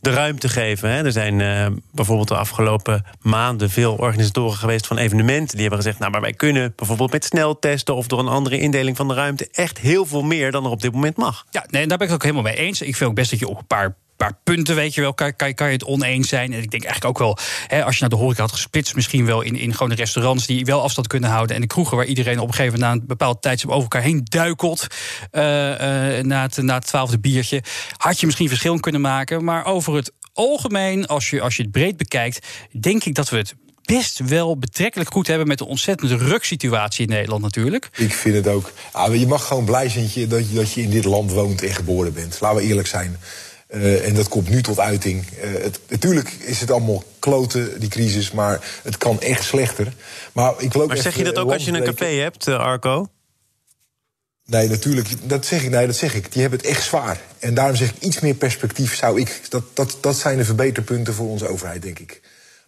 de 0.05 0.11
ruimte 0.11 0.49
geven. 0.49 0.89
Hè. 0.89 1.03
Er 1.03 1.11
zijn 1.11 1.39
uh, 1.39 1.67
bijvoorbeeld 1.91 2.27
de 2.27 2.35
afgelopen 2.35 3.05
maanden 3.21 3.69
veel 3.69 3.95
organisatoren 3.95 4.57
geweest 4.57 4.87
van 4.87 4.97
evenementen. 4.97 5.51
Die 5.51 5.61
hebben 5.61 5.79
gezegd, 5.79 5.99
nou, 5.99 6.11
maar 6.11 6.21
wij 6.21 6.33
kunnen 6.33 6.73
bijvoorbeeld 6.75 7.11
met 7.11 7.25
sneltesten... 7.25 7.95
of 7.95 8.07
door 8.07 8.19
een 8.19 8.27
andere 8.27 8.59
indeling 8.59 8.97
van 8.97 9.07
de 9.07 9.13
ruimte... 9.13 9.47
echt 9.51 9.77
heel 9.77 10.05
veel 10.05 10.21
meer 10.21 10.51
dan 10.51 10.65
er 10.65 10.71
op 10.71 10.81
dit 10.81 10.91
moment 10.91 11.17
mag. 11.17 11.45
Ja, 11.49 11.65
nee, 11.69 11.87
daar 11.87 11.97
ben 11.97 12.07
ik 12.07 12.13
het 12.13 12.23
ook 12.23 12.31
helemaal 12.31 12.51
mee 12.53 12.65
eens. 12.65 12.81
Ik 12.81 12.95
vind 12.95 13.09
ook 13.09 13.15
best 13.15 13.29
dat 13.29 13.39
je 13.39 13.47
op 13.47 13.57
een 13.57 13.67
paar 13.67 13.95
paar 14.17 14.37
punten, 14.43 14.75
weet 14.75 14.93
je 14.93 15.01
wel, 15.01 15.13
kan, 15.13 15.35
kan, 15.35 15.53
kan 15.53 15.67
je 15.67 15.73
het 15.73 15.83
oneens 15.83 16.29
zijn. 16.29 16.53
En 16.53 16.61
ik 16.61 16.71
denk 16.71 16.83
eigenlijk 16.83 17.05
ook 17.05 17.27
wel, 17.27 17.37
hè, 17.67 17.83
als 17.83 17.95
je 17.95 18.01
naar 18.01 18.09
de 18.09 18.15
horeca 18.15 18.41
had 18.41 18.51
gesplitst, 18.51 18.95
misschien 18.95 19.25
wel 19.25 19.41
in, 19.41 19.55
in 19.55 19.73
gewoon 19.73 19.93
restaurants 19.93 20.45
die 20.45 20.65
wel 20.65 20.81
afstand 20.81 21.07
kunnen 21.07 21.29
houden. 21.29 21.55
En 21.55 21.61
de 21.61 21.67
kroegen 21.67 21.97
waar 21.97 22.05
iedereen 22.05 22.39
op 22.39 22.47
een 22.47 22.53
gegeven 22.53 22.79
moment 22.79 22.95
na 22.95 23.01
een 23.01 23.07
bepaald 23.07 23.41
tijdstip 23.41 23.69
over 23.69 23.81
elkaar 23.81 24.01
heen 24.01 24.21
duikelt. 24.23 24.87
Uh, 25.31 25.41
na, 25.41 26.41
het, 26.41 26.57
na 26.57 26.75
het 26.75 26.85
twaalfde 26.85 27.19
biertje. 27.19 27.63
Had 27.97 28.19
je 28.19 28.25
misschien 28.25 28.47
verschil 28.47 28.79
kunnen 28.79 29.01
maken. 29.01 29.43
Maar 29.43 29.65
over 29.65 29.95
het 29.95 30.11
algemeen, 30.33 31.07
als 31.07 31.29
je, 31.29 31.41
als 31.41 31.55
je 31.55 31.61
het 31.61 31.71
breed 31.71 31.97
bekijkt, 31.97 32.47
denk 32.79 33.03
ik 33.03 33.15
dat 33.15 33.29
we 33.29 33.37
het 33.37 33.55
best 33.85 34.19
wel 34.19 34.57
betrekkelijk 34.57 35.11
goed 35.11 35.27
hebben 35.27 35.47
met 35.47 35.57
de 35.57 35.65
ontzettende 35.65 36.17
ruksituatie 36.17 37.07
in 37.07 37.13
Nederland 37.13 37.41
natuurlijk. 37.41 37.89
Ik 37.95 38.13
vind 38.13 38.35
het 38.35 38.47
ook. 38.47 38.71
Ah, 38.91 39.15
je 39.15 39.27
mag 39.27 39.47
gewoon 39.47 39.65
blij 39.65 39.89
zijn 39.89 40.09
dat 40.29 40.49
je, 40.49 40.55
dat 40.55 40.73
je 40.73 40.81
in 40.81 40.89
dit 40.89 41.05
land 41.05 41.31
woont 41.31 41.63
en 41.63 41.73
geboren 41.73 42.13
bent. 42.13 42.37
Laten 42.41 42.57
we 42.57 42.63
eerlijk 42.63 42.87
zijn. 42.87 43.17
Uh, 43.75 44.07
en 44.07 44.13
dat 44.13 44.27
komt 44.27 44.49
nu 44.49 44.61
tot 44.61 44.79
uiting. 44.79 45.25
Uh, 45.43 45.63
het, 45.63 45.79
natuurlijk 45.87 46.29
is 46.29 46.59
het 46.59 46.71
allemaal 46.71 47.03
kloten, 47.19 47.79
die 47.79 47.89
crisis, 47.89 48.31
maar 48.31 48.79
het 48.83 48.97
kan 48.97 49.21
echt 49.21 49.43
slechter. 49.43 49.93
Maar, 50.33 50.53
ik 50.57 50.73
wil 50.73 50.81
ook 50.81 50.87
maar 50.87 50.97
zeg 50.97 51.17
je 51.17 51.23
dat 51.23 51.37
ook 51.37 51.51
als 51.51 51.65
je 51.65 51.71
een 51.71 51.83
café 51.83 52.05
hebt, 52.05 52.47
Arco? 52.47 53.07
Nee, 54.45 54.69
natuurlijk. 54.69 55.29
Dat 55.29 55.45
zeg 55.45 55.63
ik. 55.63 55.69
Nee, 55.69 55.85
dat 55.85 55.95
zeg 55.95 56.15
ik. 56.15 56.31
Die 56.31 56.41
hebben 56.41 56.59
het 56.59 56.67
echt 56.67 56.83
zwaar. 56.83 57.21
En 57.39 57.53
daarom 57.53 57.75
zeg 57.75 57.89
ik 57.89 58.01
iets 58.01 58.19
meer 58.19 58.33
perspectief 58.33 58.95
zou 58.95 59.19
ik. 59.19 59.41
Dat, 59.49 59.63
dat, 59.73 59.97
dat 60.01 60.15
zijn 60.15 60.37
de 60.37 60.45
verbeterpunten 60.45 61.13
voor 61.13 61.27
onze 61.27 61.47
overheid, 61.47 61.81
denk 61.81 61.99
ik 61.99 62.21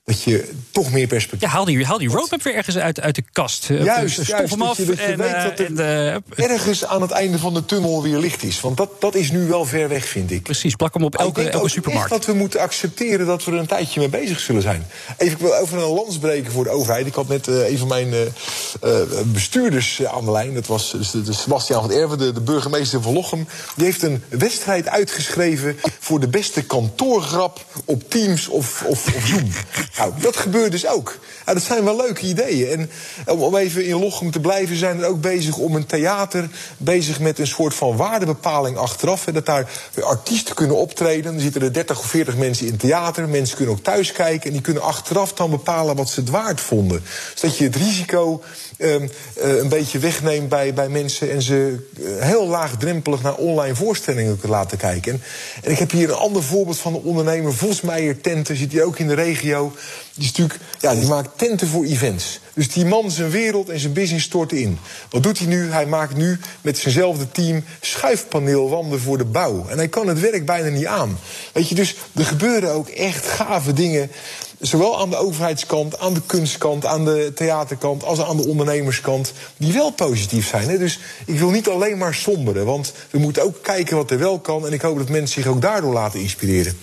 dat 0.07 0.23
je 0.23 0.49
toch 0.71 0.91
meer 0.91 1.07
perspectief... 1.07 1.49
Ja, 1.49 1.55
haal 1.55 1.65
die, 1.65 1.85
haal 1.85 1.97
die 1.97 2.09
roadmap 2.09 2.43
weer 2.43 2.55
ergens 2.55 2.77
uit, 2.77 2.99
uit 2.99 3.15
de 3.15 3.23
kast. 3.31 3.65
Juist, 3.67 4.27
juist 4.27 4.51
hem 4.51 4.61
af. 4.61 4.77
Dat 4.77 4.97
je, 4.97 5.03
en, 5.03 5.17
weet 5.17 5.57
dat 5.57 5.59
er 5.59 6.21
ergens 6.35 6.85
aan 6.85 7.01
het 7.01 7.11
einde 7.11 7.37
van 7.37 7.53
de 7.53 7.65
tunnel 7.65 8.03
weer 8.03 8.17
licht 8.17 8.43
is. 8.43 8.61
Want 8.61 8.77
dat, 8.77 8.89
dat 9.01 9.15
is 9.15 9.31
nu 9.31 9.47
wel 9.47 9.65
ver 9.65 9.89
weg, 9.89 10.05
vind 10.05 10.31
ik. 10.31 10.43
Precies, 10.43 10.75
plak 10.75 10.93
hem 10.93 11.03
op 11.03 11.15
elke, 11.15 11.49
elke 11.49 11.69
supermarkt. 11.69 12.09
dat 12.09 12.25
we 12.25 12.33
moeten 12.33 12.59
accepteren 12.59 13.25
dat 13.25 13.43
we 13.43 13.51
er 13.51 13.57
een 13.57 13.65
tijdje 13.65 13.99
mee 13.99 14.09
bezig 14.09 14.39
zullen 14.39 14.61
zijn. 14.61 14.85
Even, 15.17 15.33
ik 15.33 15.41
wil 15.41 15.55
over 15.55 15.77
een 15.77 15.93
lans 15.93 16.17
breken 16.17 16.51
voor 16.51 16.63
de 16.63 16.69
overheid. 16.69 17.05
Ik 17.05 17.13
had 17.13 17.27
net 17.27 17.47
uh, 17.47 17.69
een 17.69 17.77
van 17.77 17.87
mijn 17.87 18.13
uh, 18.13 19.01
bestuurders 19.25 20.05
aan 20.05 20.25
de 20.25 20.31
lijn. 20.31 20.53
Dat 20.53 20.67
was 20.67 20.91
de, 21.11 21.21
de 21.21 21.33
Sebastian 21.33 21.81
van 21.81 21.91
Erven, 21.91 22.17
de, 22.17 22.31
de, 22.33 22.41
burgemeester 22.41 23.01
van 23.01 23.13
Lochem. 23.13 23.47
Die 23.75 23.85
heeft 23.85 24.03
een 24.03 24.23
wedstrijd 24.29 24.87
uitgeschreven 24.87 25.79
voor 25.99 26.19
de 26.19 26.27
beste 26.27 26.61
kantoorgrap 26.63 27.65
op 27.85 28.09
Teams 28.09 28.47
of, 28.47 28.83
of, 28.83 29.07
of 29.15 29.25
Zoom. 29.25 29.49
Nou, 29.97 30.11
dat 30.19 30.37
gebeurt 30.37 30.71
dus 30.71 30.87
ook. 30.87 31.17
Nou, 31.45 31.57
dat 31.57 31.67
zijn 31.67 31.83
wel 31.83 31.95
leuke 31.95 32.25
ideeën. 32.25 32.89
En 33.25 33.37
om 33.37 33.55
even 33.55 33.85
in 33.85 33.99
Lochem 33.99 34.31
te 34.31 34.39
blijven, 34.39 34.75
zijn 34.75 34.99
er 34.99 35.07
ook 35.07 35.21
bezig 35.21 35.57
om 35.57 35.75
een 35.75 35.85
theater... 35.85 36.49
bezig 36.77 37.19
met 37.19 37.39
een 37.39 37.47
soort 37.47 37.73
van 37.73 37.95
waardebepaling 37.95 38.77
achteraf. 38.77 39.23
Dat 39.23 39.45
daar 39.45 39.69
artiesten 40.01 40.55
kunnen 40.55 40.75
optreden. 40.75 41.31
Dan 41.31 41.41
zitten 41.41 41.61
er 41.61 41.73
30 41.73 41.99
of 41.99 42.05
40 42.05 42.37
mensen 42.37 42.65
in 42.65 42.71
het 42.71 42.81
theater. 42.81 43.29
Mensen 43.29 43.55
kunnen 43.55 43.75
ook 43.75 43.83
thuis 43.83 44.11
kijken. 44.11 44.47
En 44.47 44.51
die 44.51 44.61
kunnen 44.61 44.83
achteraf 44.83 45.33
dan 45.33 45.49
bepalen 45.49 45.95
wat 45.95 46.09
ze 46.09 46.19
het 46.19 46.29
waard 46.29 46.61
vonden. 46.61 47.03
Zodat 47.35 47.57
je 47.57 47.63
het 47.63 47.75
risico 47.75 48.43
um, 48.77 49.09
uh, 49.43 49.57
een 49.57 49.69
beetje 49.69 49.99
wegneemt 49.99 50.49
bij, 50.49 50.73
bij 50.73 50.89
mensen... 50.89 51.31
en 51.31 51.41
ze 51.41 51.87
uh, 51.99 52.21
heel 52.21 52.47
laagdrempelig 52.47 53.21
naar 53.21 53.35
online 53.35 53.75
voorstellingen 53.75 54.39
kunnen 54.39 54.57
laten 54.57 54.77
kijken. 54.77 55.11
En, 55.11 55.21
en 55.63 55.71
ik 55.71 55.79
heb 55.79 55.91
hier 55.91 56.09
een 56.09 56.15
ander 56.15 56.43
voorbeeld 56.43 56.77
van 56.77 56.93
een 56.93 57.01
ondernemer. 57.01 57.53
Vosmeijer 57.53 58.21
Tenten 58.21 58.55
zit 58.55 58.71
hier 58.71 58.83
ook 58.83 58.99
in 58.99 59.07
de 59.07 59.13
regio. 59.13 59.73
Die, 60.13 60.45
ja, 60.79 60.95
die 60.95 61.07
maakt 61.07 61.37
tenten 61.37 61.67
voor 61.67 61.85
events. 61.85 62.39
Dus 62.53 62.71
die 62.71 62.85
man 62.85 63.11
zijn 63.11 63.29
wereld 63.29 63.69
en 63.69 63.79
zijn 63.79 63.93
business 63.93 64.25
stort 64.25 64.51
in. 64.51 64.79
Wat 65.09 65.23
doet 65.23 65.37
hij 65.37 65.47
nu? 65.47 65.71
Hij 65.71 65.85
maakt 65.85 66.15
nu 66.15 66.39
met 66.61 66.77
zijnzelfde 66.77 67.31
team 67.31 67.63
schuifpaneelwanden 67.81 68.99
voor 68.99 69.17
de 69.17 69.25
bouw. 69.25 69.65
En 69.69 69.77
hij 69.77 69.87
kan 69.87 70.07
het 70.07 70.19
werk 70.19 70.45
bijna 70.45 70.69
niet 70.69 70.85
aan. 70.85 71.19
Weet 71.53 71.69
je, 71.69 71.75
dus 71.75 71.95
er 72.15 72.25
gebeuren 72.25 72.71
ook 72.71 72.87
echt 72.87 73.27
gave 73.27 73.73
dingen. 73.73 74.11
Zowel 74.59 74.99
aan 74.99 75.09
de 75.09 75.15
overheidskant, 75.15 75.99
aan 75.99 76.13
de 76.13 76.21
kunstkant, 76.25 76.85
aan 76.85 77.05
de 77.05 77.31
theaterkant, 77.35 78.03
als 78.03 78.21
aan 78.21 78.37
de 78.37 78.47
ondernemerskant. 78.47 79.33
Die 79.57 79.73
wel 79.73 79.91
positief 79.91 80.47
zijn. 80.47 80.69
Hè? 80.69 80.77
Dus 80.77 80.99
ik 81.25 81.39
wil 81.39 81.49
niet 81.49 81.67
alleen 81.67 81.97
maar 81.97 82.13
somberen. 82.13 82.65
Want 82.65 82.93
we 83.09 83.17
moeten 83.17 83.43
ook 83.43 83.63
kijken 83.63 83.95
wat 83.95 84.11
er 84.11 84.19
wel 84.19 84.39
kan. 84.39 84.65
En 84.65 84.73
ik 84.73 84.81
hoop 84.81 84.97
dat 84.97 85.09
mensen 85.09 85.41
zich 85.41 85.51
ook 85.51 85.61
daardoor 85.61 85.93
laten 85.93 86.19
inspireren. 86.19 86.77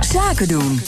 Zaken 0.00 0.48
doen. 0.48 0.80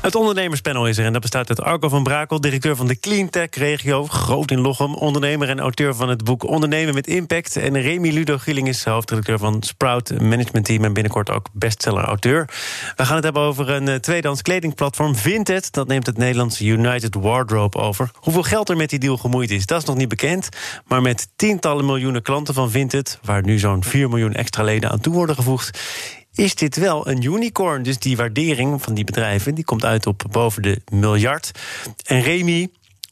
Het 0.00 0.14
ondernemerspanel 0.14 0.86
is 0.86 0.98
er 0.98 1.04
en 1.04 1.12
dat 1.12 1.20
bestaat 1.20 1.48
uit 1.48 1.60
Arco 1.60 1.88
van 1.88 2.02
Brakel, 2.02 2.40
directeur 2.40 2.76
van 2.76 2.86
de 2.86 3.00
Cleantech 3.00 3.54
regio, 3.54 4.06
groot 4.06 4.50
in 4.50 4.60
Lochem, 4.60 4.94
ondernemer 4.94 5.48
en 5.48 5.60
auteur 5.60 5.94
van 5.94 6.08
het 6.08 6.24
boek 6.24 6.44
Ondernemen 6.44 6.94
met 6.94 7.06
Impact. 7.06 7.56
En 7.56 7.80
Remy 7.80 8.10
Ludo 8.10 8.38
Gilling 8.38 8.68
is 8.68 8.84
hoofdredacteur 8.84 9.38
van 9.38 9.62
Sprout 9.62 10.20
Management 10.20 10.64
Team 10.64 10.84
en 10.84 10.92
binnenkort 10.92 11.30
ook 11.30 11.46
bestseller-auteur. 11.52 12.48
We 12.96 13.04
gaan 13.04 13.14
het 13.14 13.24
hebben 13.24 13.42
over 13.42 13.70
een 13.70 13.88
eh, 13.88 13.94
tweedehands 13.94 14.42
kledingplatform 14.42 15.16
Vinted. 15.16 15.72
Dat 15.72 15.88
neemt 15.88 16.06
het 16.06 16.16
Nederlandse 16.16 16.64
United 16.64 17.14
Wardrobe 17.14 17.78
over. 17.78 18.10
Hoeveel 18.14 18.42
geld 18.42 18.68
er 18.68 18.76
met 18.76 18.90
die 18.90 18.98
deal 18.98 19.16
gemoeid 19.16 19.50
is, 19.50 19.66
dat 19.66 19.80
is 19.80 19.88
nog 19.88 19.96
niet 19.96 20.08
bekend. 20.08 20.48
Maar 20.86 21.02
met 21.02 21.28
tientallen 21.36 21.84
miljoenen 21.84 22.22
klanten 22.22 22.54
van 22.54 22.70
Vinted, 22.70 23.18
waar 23.22 23.42
nu 23.42 23.58
zo'n 23.58 23.84
4 23.84 24.08
miljoen 24.08 24.34
extra 24.34 24.62
leden 24.62 24.90
aan 24.90 25.00
toe 25.00 25.14
worden 25.14 25.36
gevoegd, 25.36 25.78
is 26.34 26.54
dit 26.54 26.76
wel 26.76 27.08
een 27.08 27.22
unicorn. 27.22 27.82
Dus 27.82 27.98
die 27.98 28.16
waardering 28.16 28.82
van 28.82 28.94
die 28.94 29.04
bedrijven 29.04 29.54
die 29.54 29.64
komt 29.64 29.84
uit 29.84 30.06
op 30.06 30.24
boven 30.30 30.62
de 30.62 30.82
miljard. 30.92 31.50
En 32.04 32.22
Remy, 32.22 32.68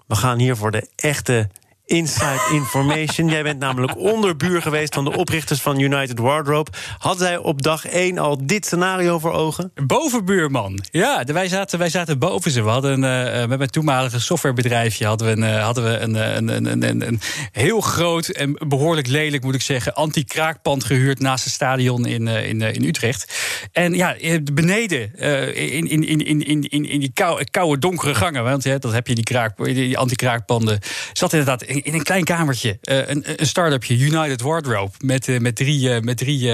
we 0.07 0.15
gaan 0.15 0.39
hier 0.39 0.57
voor 0.57 0.71
de 0.71 0.89
echte 0.97 1.49
Inside 1.88 2.40
Information. 2.52 3.28
Jij 3.28 3.42
bent 3.42 3.59
namelijk 3.59 3.97
onderbuur 3.97 4.62
geweest 4.62 4.95
van 4.95 5.04
de 5.04 5.16
oprichters 5.16 5.61
van 5.61 5.78
United 5.78 6.18
Wardrobe. 6.18 6.71
Had 6.99 7.18
zij 7.18 7.37
op 7.37 7.62
dag 7.62 7.87
1 7.87 8.18
al 8.18 8.47
dit 8.47 8.66
scenario 8.66 9.18
voor 9.18 9.33
ogen? 9.33 9.73
Bovenbuurman. 9.87 10.85
Ja, 10.90 11.25
wij 11.25 11.49
zaten, 11.49 11.78
wij 11.78 11.88
zaten 11.88 12.18
boven 12.18 12.50
ze. 12.50 12.62
We 12.62 12.68
hadden 12.68 13.02
uh, 13.02 13.47
met 13.47 13.59
mijn 13.59 13.71
toenmalige 13.71 14.21
softwarebedrijfje 14.21 15.07
hadden 15.07 15.26
we, 15.26 15.33
een, 15.33 15.54
uh, 15.54 15.64
hadden 15.64 15.85
we 15.85 15.99
een, 15.99 16.14
een, 16.14 16.66
een, 16.66 16.88
een, 16.88 17.07
een, 17.07 17.21
heel 17.52 17.80
groot 17.80 18.28
en 18.28 18.57
behoorlijk 18.68 19.07
lelijk, 19.07 19.42
moet 19.45 19.54
ik 19.54 19.62
zeggen, 19.62 19.95
anti-kraakpand 19.95 20.85
gehuurd 20.85 21.21
naast 21.21 21.45
het 21.45 21.52
stadion 21.52 22.07
in, 22.07 22.28
in, 22.28 22.61
in 22.61 22.85
Utrecht. 22.85 23.35
En 23.73 23.95
ja, 23.95 24.16
beneden 24.52 25.14
in, 25.54 25.88
in, 25.88 26.07
in, 26.07 26.45
in, 26.45 26.68
in, 26.68 26.88
in 26.88 27.00
die 27.00 27.12
koude, 27.14 27.50
koude 27.50 27.78
donkere 27.78 28.14
gangen, 28.14 28.45
want 28.45 28.62
ja, 28.62 28.78
dat 28.78 28.92
heb 28.92 29.07
je 29.07 29.14
die, 29.14 29.25
kraak, 29.25 29.64
die 29.64 29.99
anti-kraakpanden, 29.99 30.80
zat 31.12 31.33
inderdaad 31.33 31.62
in 31.82 31.94
een 31.94 32.02
klein 32.02 32.25
kamertje 32.25 32.78
uh, 32.82 33.08
een, 33.08 33.40
een 33.40 33.47
start-upje, 33.47 33.99
United 33.99 34.40
Wardrobe. 34.40 34.92
Met, 34.99 35.26
uh, 35.28 35.38
met 35.38 35.56
drie, 35.56 35.88
uh, 35.88 36.00
met 36.00 36.16
drie, 36.16 36.52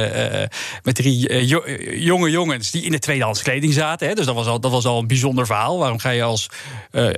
met 0.82 0.94
drie 0.94 1.46
jo 1.46 1.62
jonge 1.94 2.30
jongens 2.30 2.70
die 2.70 2.82
in 2.82 2.90
de 2.90 2.98
tweedehands 2.98 3.42
kleding 3.42 3.72
zaten. 3.72 4.08
Hè. 4.08 4.14
Dus 4.14 4.26
dat 4.26 4.34
was, 4.34 4.46
al, 4.46 4.60
dat 4.60 4.70
was 4.70 4.84
al 4.84 4.98
een 4.98 5.06
bijzonder 5.06 5.46
verhaal. 5.46 5.78
Waarom 5.78 5.98
ga 5.98 6.10
je 6.10 6.22
als 6.22 6.50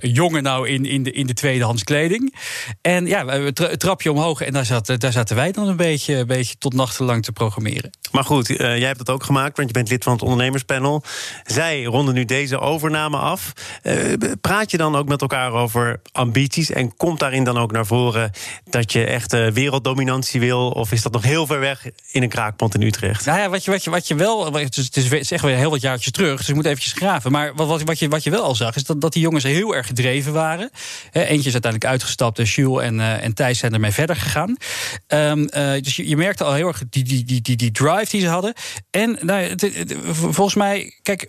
jongen 0.01 0.43
nou 0.43 0.69
in, 0.69 0.85
in, 0.85 1.03
de, 1.03 1.13
in 1.13 1.27
de 1.27 1.35
tweedehands 1.35 1.85
kleding? 1.85 2.35
En 2.81 3.07
ja, 3.07 3.25
we 3.25 3.53
tra 3.53 3.77
trapje 3.77 4.13
omhoog 4.13 4.41
en 4.41 4.53
daar, 4.53 4.65
zat, 4.65 4.95
daar 4.99 5.13
zaten 5.13 5.37
wij 5.37 5.53
dan 5.53 5.69
een 5.69 5.77
beetje, 5.77 6.15
een 6.15 6.27
beetje 6.27 6.57
tot 6.59 6.75
nachtenlang 6.75 7.25
te 7.25 7.33
programmeren. 7.33 7.91
Maar 8.11 8.25
goed, 8.25 8.47
jij 8.47 8.81
hebt 8.81 8.99
het 8.99 9.11
ook 9.11 9.25
gemaakt, 9.25 9.57
want 9.57 9.69
je 9.69 9.75
bent 9.75 9.89
lid 9.89 10.05
van 10.05 10.13
het 10.13 10.23
ondernemerspanel. 10.23 11.03
Zij 11.45 11.85
ronden 11.85 12.15
nu 12.15 12.25
deze 12.25 12.59
overname 12.59 13.17
af. 13.17 13.53
praat 14.41 14.71
je 14.71 14.77
dan 14.77 14.97
ook 14.97 15.09
met 15.09 15.21
elkaar 15.21 15.53
over 15.53 16.01
ambities 16.13 16.71
en 16.71 16.97
komt 16.97 17.19
daarin 17.19 17.45
dan 17.45 17.59
ook 17.59 17.73
naar 17.73 17.87
voren? 17.87 17.96
Dat 18.65 18.93
je 18.93 19.05
echt 19.05 19.35
uh, 19.35 19.51
werelddominantie 19.51 20.41
wil? 20.41 20.71
Of 20.71 20.93
is 20.93 21.03
dat 21.03 21.13
nog 21.13 21.23
heel 21.23 21.47
ver 21.47 21.61
weg 21.61 21.87
in 22.11 22.23
een 22.23 22.29
kraakpand 22.29 22.75
in 22.75 22.83
Utrecht? 22.83 23.27
Nou 23.27 23.39
ja, 23.39 23.49
wat 23.49 23.65
je, 23.65 23.71
wat 23.71 23.85
je, 23.85 23.91
wat 23.91 24.09
je 24.09 24.15
wel. 24.15 24.55
Het 24.55 24.77
is, 24.77 24.85
het 24.85 25.13
is 25.13 25.31
echt 25.33 25.43
weer 25.43 25.57
heel 25.57 25.71
wat 25.71 25.81
jaartjes 25.81 26.13
terug, 26.13 26.37
dus 26.37 26.47
je 26.47 26.55
moet 26.55 26.67
eventjes 26.67 26.93
graven. 26.93 27.33
Maar 27.33 27.55
wat, 27.55 27.69
wat, 27.69 27.83
wat, 27.83 27.99
je, 27.99 28.09
wat 28.09 28.23
je 28.23 28.31
wel 28.31 28.43
al 28.43 28.55
zag, 28.55 28.77
is 28.77 28.85
dat, 28.85 29.01
dat 29.01 29.13
die 29.13 29.23
jongens 29.23 29.45
heel 29.45 29.75
erg 29.75 29.87
gedreven 29.87 30.33
waren. 30.33 30.71
eentje 31.13 31.49
is 31.49 31.53
uiteindelijk 31.53 31.85
uitgestapt, 31.85 32.39
en 32.39 32.45
Jules 32.45 32.83
en, 32.83 32.95
uh, 32.95 33.25
en 33.25 33.35
Thijs 33.35 33.59
zijn 33.59 33.73
ermee 33.73 33.91
verder 33.91 34.17
gegaan. 34.17 34.57
Um, 35.09 35.41
uh, 35.41 35.73
dus 35.83 35.97
je, 35.97 36.09
je, 36.09 36.17
merkte 36.17 36.45
al 36.45 36.53
heel 36.53 36.67
erg 36.67 36.83
die, 36.91 37.05
die, 37.05 37.25
die, 37.25 37.41
die, 37.41 37.57
die 37.57 37.71
drive 37.71 38.11
die 38.11 38.21
ze 38.21 38.29
hadden. 38.29 38.55
En 38.91 39.19
nou, 39.21 39.43
het, 39.43 39.95
volgens 40.11 40.55
mij, 40.55 40.99
kijk, 41.03 41.27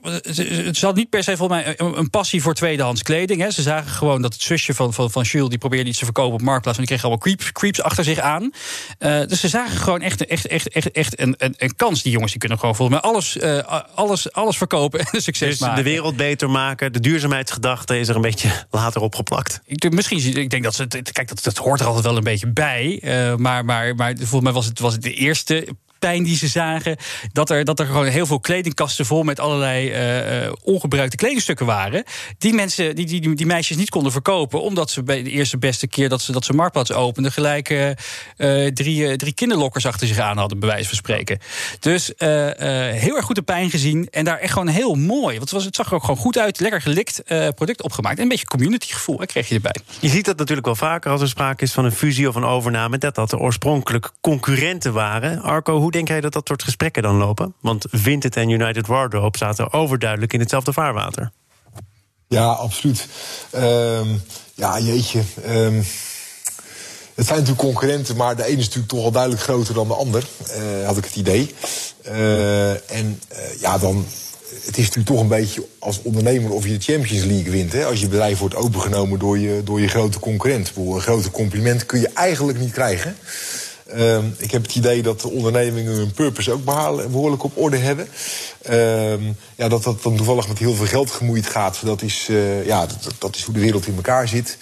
het 0.62 0.78
zat 0.78 0.96
niet 0.96 1.10
per 1.10 1.24
se 1.24 1.38
volgens 1.38 1.64
mij 1.64 1.74
een, 1.78 2.10
passie 2.10 2.42
voor 2.42 2.54
tweedehands 2.54 3.04
kleding. 3.04 3.54
Ze 3.54 3.62
zagen 3.62 3.92
gewoon 3.92 4.22
dat 4.22 4.34
het 4.34 4.42
zusje 4.42 4.74
van, 4.74 4.94
van, 4.94 5.12
van 5.12 5.24
Jules, 5.24 5.50
die 5.50 5.58
probeerde 5.58 5.90
iets 5.90 6.00
te 6.00 6.06
verkopen 6.06 6.34
op 6.34 6.42
markt 6.64 6.80
en 6.80 6.86
die 6.86 6.98
kregen 6.98 7.04
allemaal 7.10 7.36
creeps, 7.36 7.52
creeps 7.52 7.82
achter 7.82 8.04
zich 8.04 8.20
aan. 8.20 8.52
Uh, 9.00 9.26
dus 9.26 9.40
ze 9.40 9.48
zagen 9.48 9.78
gewoon 9.78 10.02
echt, 10.02 10.26
echt, 10.26 10.48
echt, 10.48 10.70
echt, 10.70 10.92
echt 10.92 11.20
een, 11.20 11.36
een, 11.38 11.56
een, 11.58 11.76
kans. 11.76 12.02
Die 12.02 12.12
jongens 12.12 12.32
die 12.32 12.40
kunnen 12.40 12.60
gewoon 12.60 12.76
volgens 12.76 13.02
mij 13.02 13.12
alles, 13.12 13.38
uh, 13.38 13.82
alles, 13.96 14.32
alles 14.32 14.58
verkopen 14.58 15.00
en 15.00 15.22
succes 15.22 15.50
dus 15.50 15.60
maken. 15.60 15.84
de 15.84 15.90
wereld 15.90 16.16
beter 16.16 16.50
maken, 16.50 16.94
de 16.94 17.00
duurzaamheidsgedachte 17.00 18.00
is 18.00 18.08
er 18.08 18.16
een 18.16 18.22
beetje 18.22 18.66
later 18.72 19.02
opgeplakt. 19.02 19.62
Ik, 19.66 19.92
misschien, 19.92 20.38
ik 20.38 20.50
denk 20.50 20.64
dat 20.64 20.76
ze, 20.76 20.88
kijk, 20.88 21.28
dat, 21.28 21.44
dat 21.44 21.58
hoort 21.58 21.80
er 21.80 21.86
altijd 21.86 22.06
wel 22.06 22.18
een 22.18 22.24
beetje 22.24 22.52
bij. 22.52 23.00
Uh, 23.04 23.36
maar, 23.36 23.66
maar, 23.66 23.96
maar 23.96 24.16
volgens 24.16 24.42
mij 24.42 24.52
was 24.52 24.66
het, 24.66 24.80
was 24.80 24.94
het 24.94 25.02
de 25.02 25.14
eerste 25.14 25.68
pijn 26.00 26.24
die 26.24 26.36
ze 26.36 26.48
zagen. 26.48 26.98
Dat 27.32 27.50
er, 27.50 27.66
dat 27.66 27.80
er 27.80 27.86
gewoon 27.86 28.06
heel 28.06 28.26
veel 28.26 28.40
kledingkasten 28.40 29.06
vol 29.06 29.24
met 29.24 29.40
allerlei 29.40 30.46
uh, 30.46 30.52
ongebruikte 30.64 31.18
kledingstukken 31.18 31.66
waren. 31.66 32.04
Die 32.38 32.54
mensen, 32.54 32.96
die, 32.96 33.06
die, 33.06 33.36
die, 33.36 33.46
meisjes 33.46 33.78
niet 33.78 33.90
konden 33.90 34.12
verkopen. 34.12 34.62
Omdat 34.62 34.90
ze 34.90 35.04
bij 35.04 35.24
de 35.24 35.30
eerste 35.30 35.58
beste 35.58 35.88
keer 35.88 36.10
dat 36.10 36.22
ze, 36.22 36.32
dat 36.32 36.46
ze 36.46 36.54
Marktplaats 36.54 36.92
openden. 36.92 37.32
gelijk 37.32 37.70
uh, 37.70 38.66
drie, 38.68 39.16
drie 39.16 39.34
kinderlokkers 39.34 39.86
achter 39.86 40.08
zich 40.08 40.20
aan 40.20 40.38
hadden, 40.38 40.60
bij 40.60 40.70
wijze 40.70 40.88
van 40.88 40.98
spreken. 40.98 41.40
Dus 41.80 42.14
heel 42.18 43.16
erg 43.16 43.26
goed 43.26 43.36
de 43.36 43.42
pijn 43.42 43.70
gezien. 43.70 44.08
En 44.10 44.26
daar 44.26 44.40
echt 44.40 44.54
gewoon 44.54 44.68
heel 44.68 44.96
mooi. 44.96 45.38
Want 45.38 45.40
het, 45.40 45.52
was, 45.52 45.66
het 45.66 45.76
zag 45.76 45.88
er 45.88 45.94
ook 45.96 46.02
gewoon 46.02 46.18
goed 46.18 46.38
uit. 46.38 46.60
Lekker 46.60 46.82
gelikt 46.82 47.22
product 47.56 47.84
opgemaakt. 47.84 48.18
En 48.18 48.24
een 48.24 48.30
beetje 48.30 48.46
community 48.46 48.94
gevoel 48.94 49.18
kreeg 49.26 49.50
je 49.50 49.56
erbij. 49.56 49.76
Je 50.00 50.10
ziet 50.10 50.26
dat 50.26 50.38
natuurlijk 50.38 50.66
wel 50.66 50.76
vaker 50.76 51.12
als 51.12 51.22
er 51.22 51.28
sprake 51.28 51.64
is 51.64 51.72
van 51.72 51.86
een 51.86 51.92
fusie 51.92 52.28
of 52.28 52.36
een 52.36 52.44
overname. 52.44 52.98
Dat 52.98 53.16
dat 53.16 53.30
de 53.30 53.38
oorspronkelijk 53.38 54.12
concurrenten 54.22 54.94
waren. 54.94 55.42
Arco, 55.42 55.80
hoe 55.88 55.96
denk 55.96 56.08
jij 56.08 56.22
dat 56.22 56.34
dat 56.34 56.48
soort 56.48 56.64
gesprekken 56.64 57.04
dan 57.04 57.16
lopen? 57.16 57.54
Want 57.62 57.86
Vinted 57.90 58.36
en 58.36 58.50
United 58.50 58.88
Wardrobe 58.88 59.38
zaten 59.38 59.74
overduidelijk 59.74 60.34
in 60.34 60.40
hetzelfde 60.40 60.74
vaarwater. 60.74 61.32
Ja, 62.28 62.46
absoluut. 62.46 63.08
Uh, 63.56 64.00
ja, 64.54 64.80
jeetje. 64.80 65.22
Um, 65.48 65.86
het 67.16 67.26
zijn 67.26 67.40
natuurlijk 67.40 67.68
concurrenten, 67.68 68.16
maar 68.16 68.36
de 68.36 68.46
ene 68.46 68.58
is 68.58 68.64
natuurlijk 68.64 68.88
toch 68.94 69.04
al 69.04 69.12
duidelijk 69.12 69.42
groter 69.42 69.74
dan 69.74 69.88
de 69.88 69.94
ander. 69.94 70.24
Uh, 70.58 70.86
had 70.86 70.98
ik 70.98 71.04
het 71.04 71.16
idee. 71.16 71.56
Uh, 72.06 72.92
en 72.92 73.22
uh, 73.32 73.62
ja, 73.62 73.78
dan. 73.78 74.06
Het 74.66 74.78
is 74.78 74.86
natuurlijk 74.86 75.08
toch 75.08 75.20
een 75.20 75.28
beetje 75.28 75.68
als 75.80 76.02
ondernemer 76.02 76.52
of 76.52 76.66
je 76.66 76.78
de 76.78 76.84
Champions 76.84 77.24
League 77.24 77.52
wint. 77.52 77.74
Hè? 77.74 77.86
Als 77.86 78.00
je 78.00 78.08
bedrijf 78.08 78.40
wordt 78.40 78.56
opengenomen 78.56 79.20
door 79.20 79.38
je, 79.38 79.62
door 79.64 79.82
je 79.82 79.88
grote 79.88 80.20
concurrent. 80.20 80.72
Een 80.76 81.02
grote 81.02 81.32
compliment 81.32 81.86
kun 81.86 82.00
je 82.00 82.10
eigenlijk 82.14 82.60
niet 82.60 82.72
krijgen. 82.72 83.16
Uh, 83.96 84.18
ik 84.38 84.52
heb 84.52 84.62
het 84.62 84.76
idee 84.76 85.02
dat 85.02 85.22
de 85.22 85.30
ondernemingen 85.30 85.94
hun 85.94 86.12
purpose 86.12 86.52
ook 86.52 86.64
behoorlijk 87.12 87.44
op 87.44 87.58
orde 87.58 87.78
hebben. 87.78 88.08
Uh, 88.70 89.26
ja, 89.56 89.68
dat 89.68 89.84
dat 89.84 90.04
dan 90.04 90.16
toevallig 90.16 90.48
met 90.48 90.60
heel 90.60 90.74
veel 90.74 90.86
geld 90.86 91.12
gemoeid 91.12 91.48
gaat, 91.48 91.80
dat 91.84 92.02
is, 92.02 92.28
uh, 92.30 92.66
ja, 92.66 92.86
dat, 92.86 93.14
dat, 93.18 93.36
is 93.36 93.44
hoe 93.44 93.54
de 93.54 93.60
wereld 93.60 93.88
in 93.88 93.96
elkaar 93.96 94.28
zit. 94.28 94.58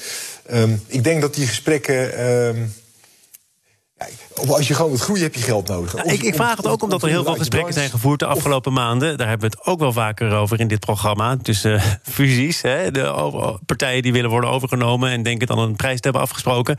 Um, 0.51 0.84
ik 0.88 1.03
denk 1.03 1.22
dat 1.22 1.36
die 1.36 1.48
gesprekken. 1.48 2.74
Als 4.48 4.68
je 4.68 4.74
gewoon 4.74 4.89
wilt 4.89 5.01
groeien, 5.01 5.24
heb 5.24 5.36
je 5.36 5.42
geld 5.42 5.68
nodig. 5.68 6.04
ik, 6.04 6.22
ik, 6.22 6.36
vraag 6.36 6.58
het 6.58 6.68
ook 6.68 6.84
omdat 6.84 7.04
er 7.04 7.10
heel 7.10 7.24
veel 7.24 7.36
gesprekken 7.36 7.74
zijn 7.74 7.89
gevoerd 7.89 8.20
de 8.20 8.25
afgelopen 8.25 8.74
maanden. 8.74 9.18
Daar 9.18 9.27
hebben 9.27 9.50
we 9.50 9.58
het 9.58 9.68
ook 9.68 9.80
wel 9.80 9.94
vaker 9.94 10.34
over 10.34 10.60
in 10.60 10.68
dit 10.68 10.80
programma. 10.80 11.38
Tussen 11.42 11.74
uh, 11.74 11.84
fusies, 12.13 12.62
hè, 12.62 12.92
de 12.92 13.58
partijen 13.65 14.01
die 14.01 14.12
willen 14.12 14.30
worden 14.30 14.50
overgenomen 14.50 15.10
en 15.10 15.24
denken 15.24 15.48
dan 15.48 15.60
een 15.60 15.75
prijs 15.75 15.96
te 15.96 16.04
hebben 16.04 16.22
afgesproken. 16.22 16.77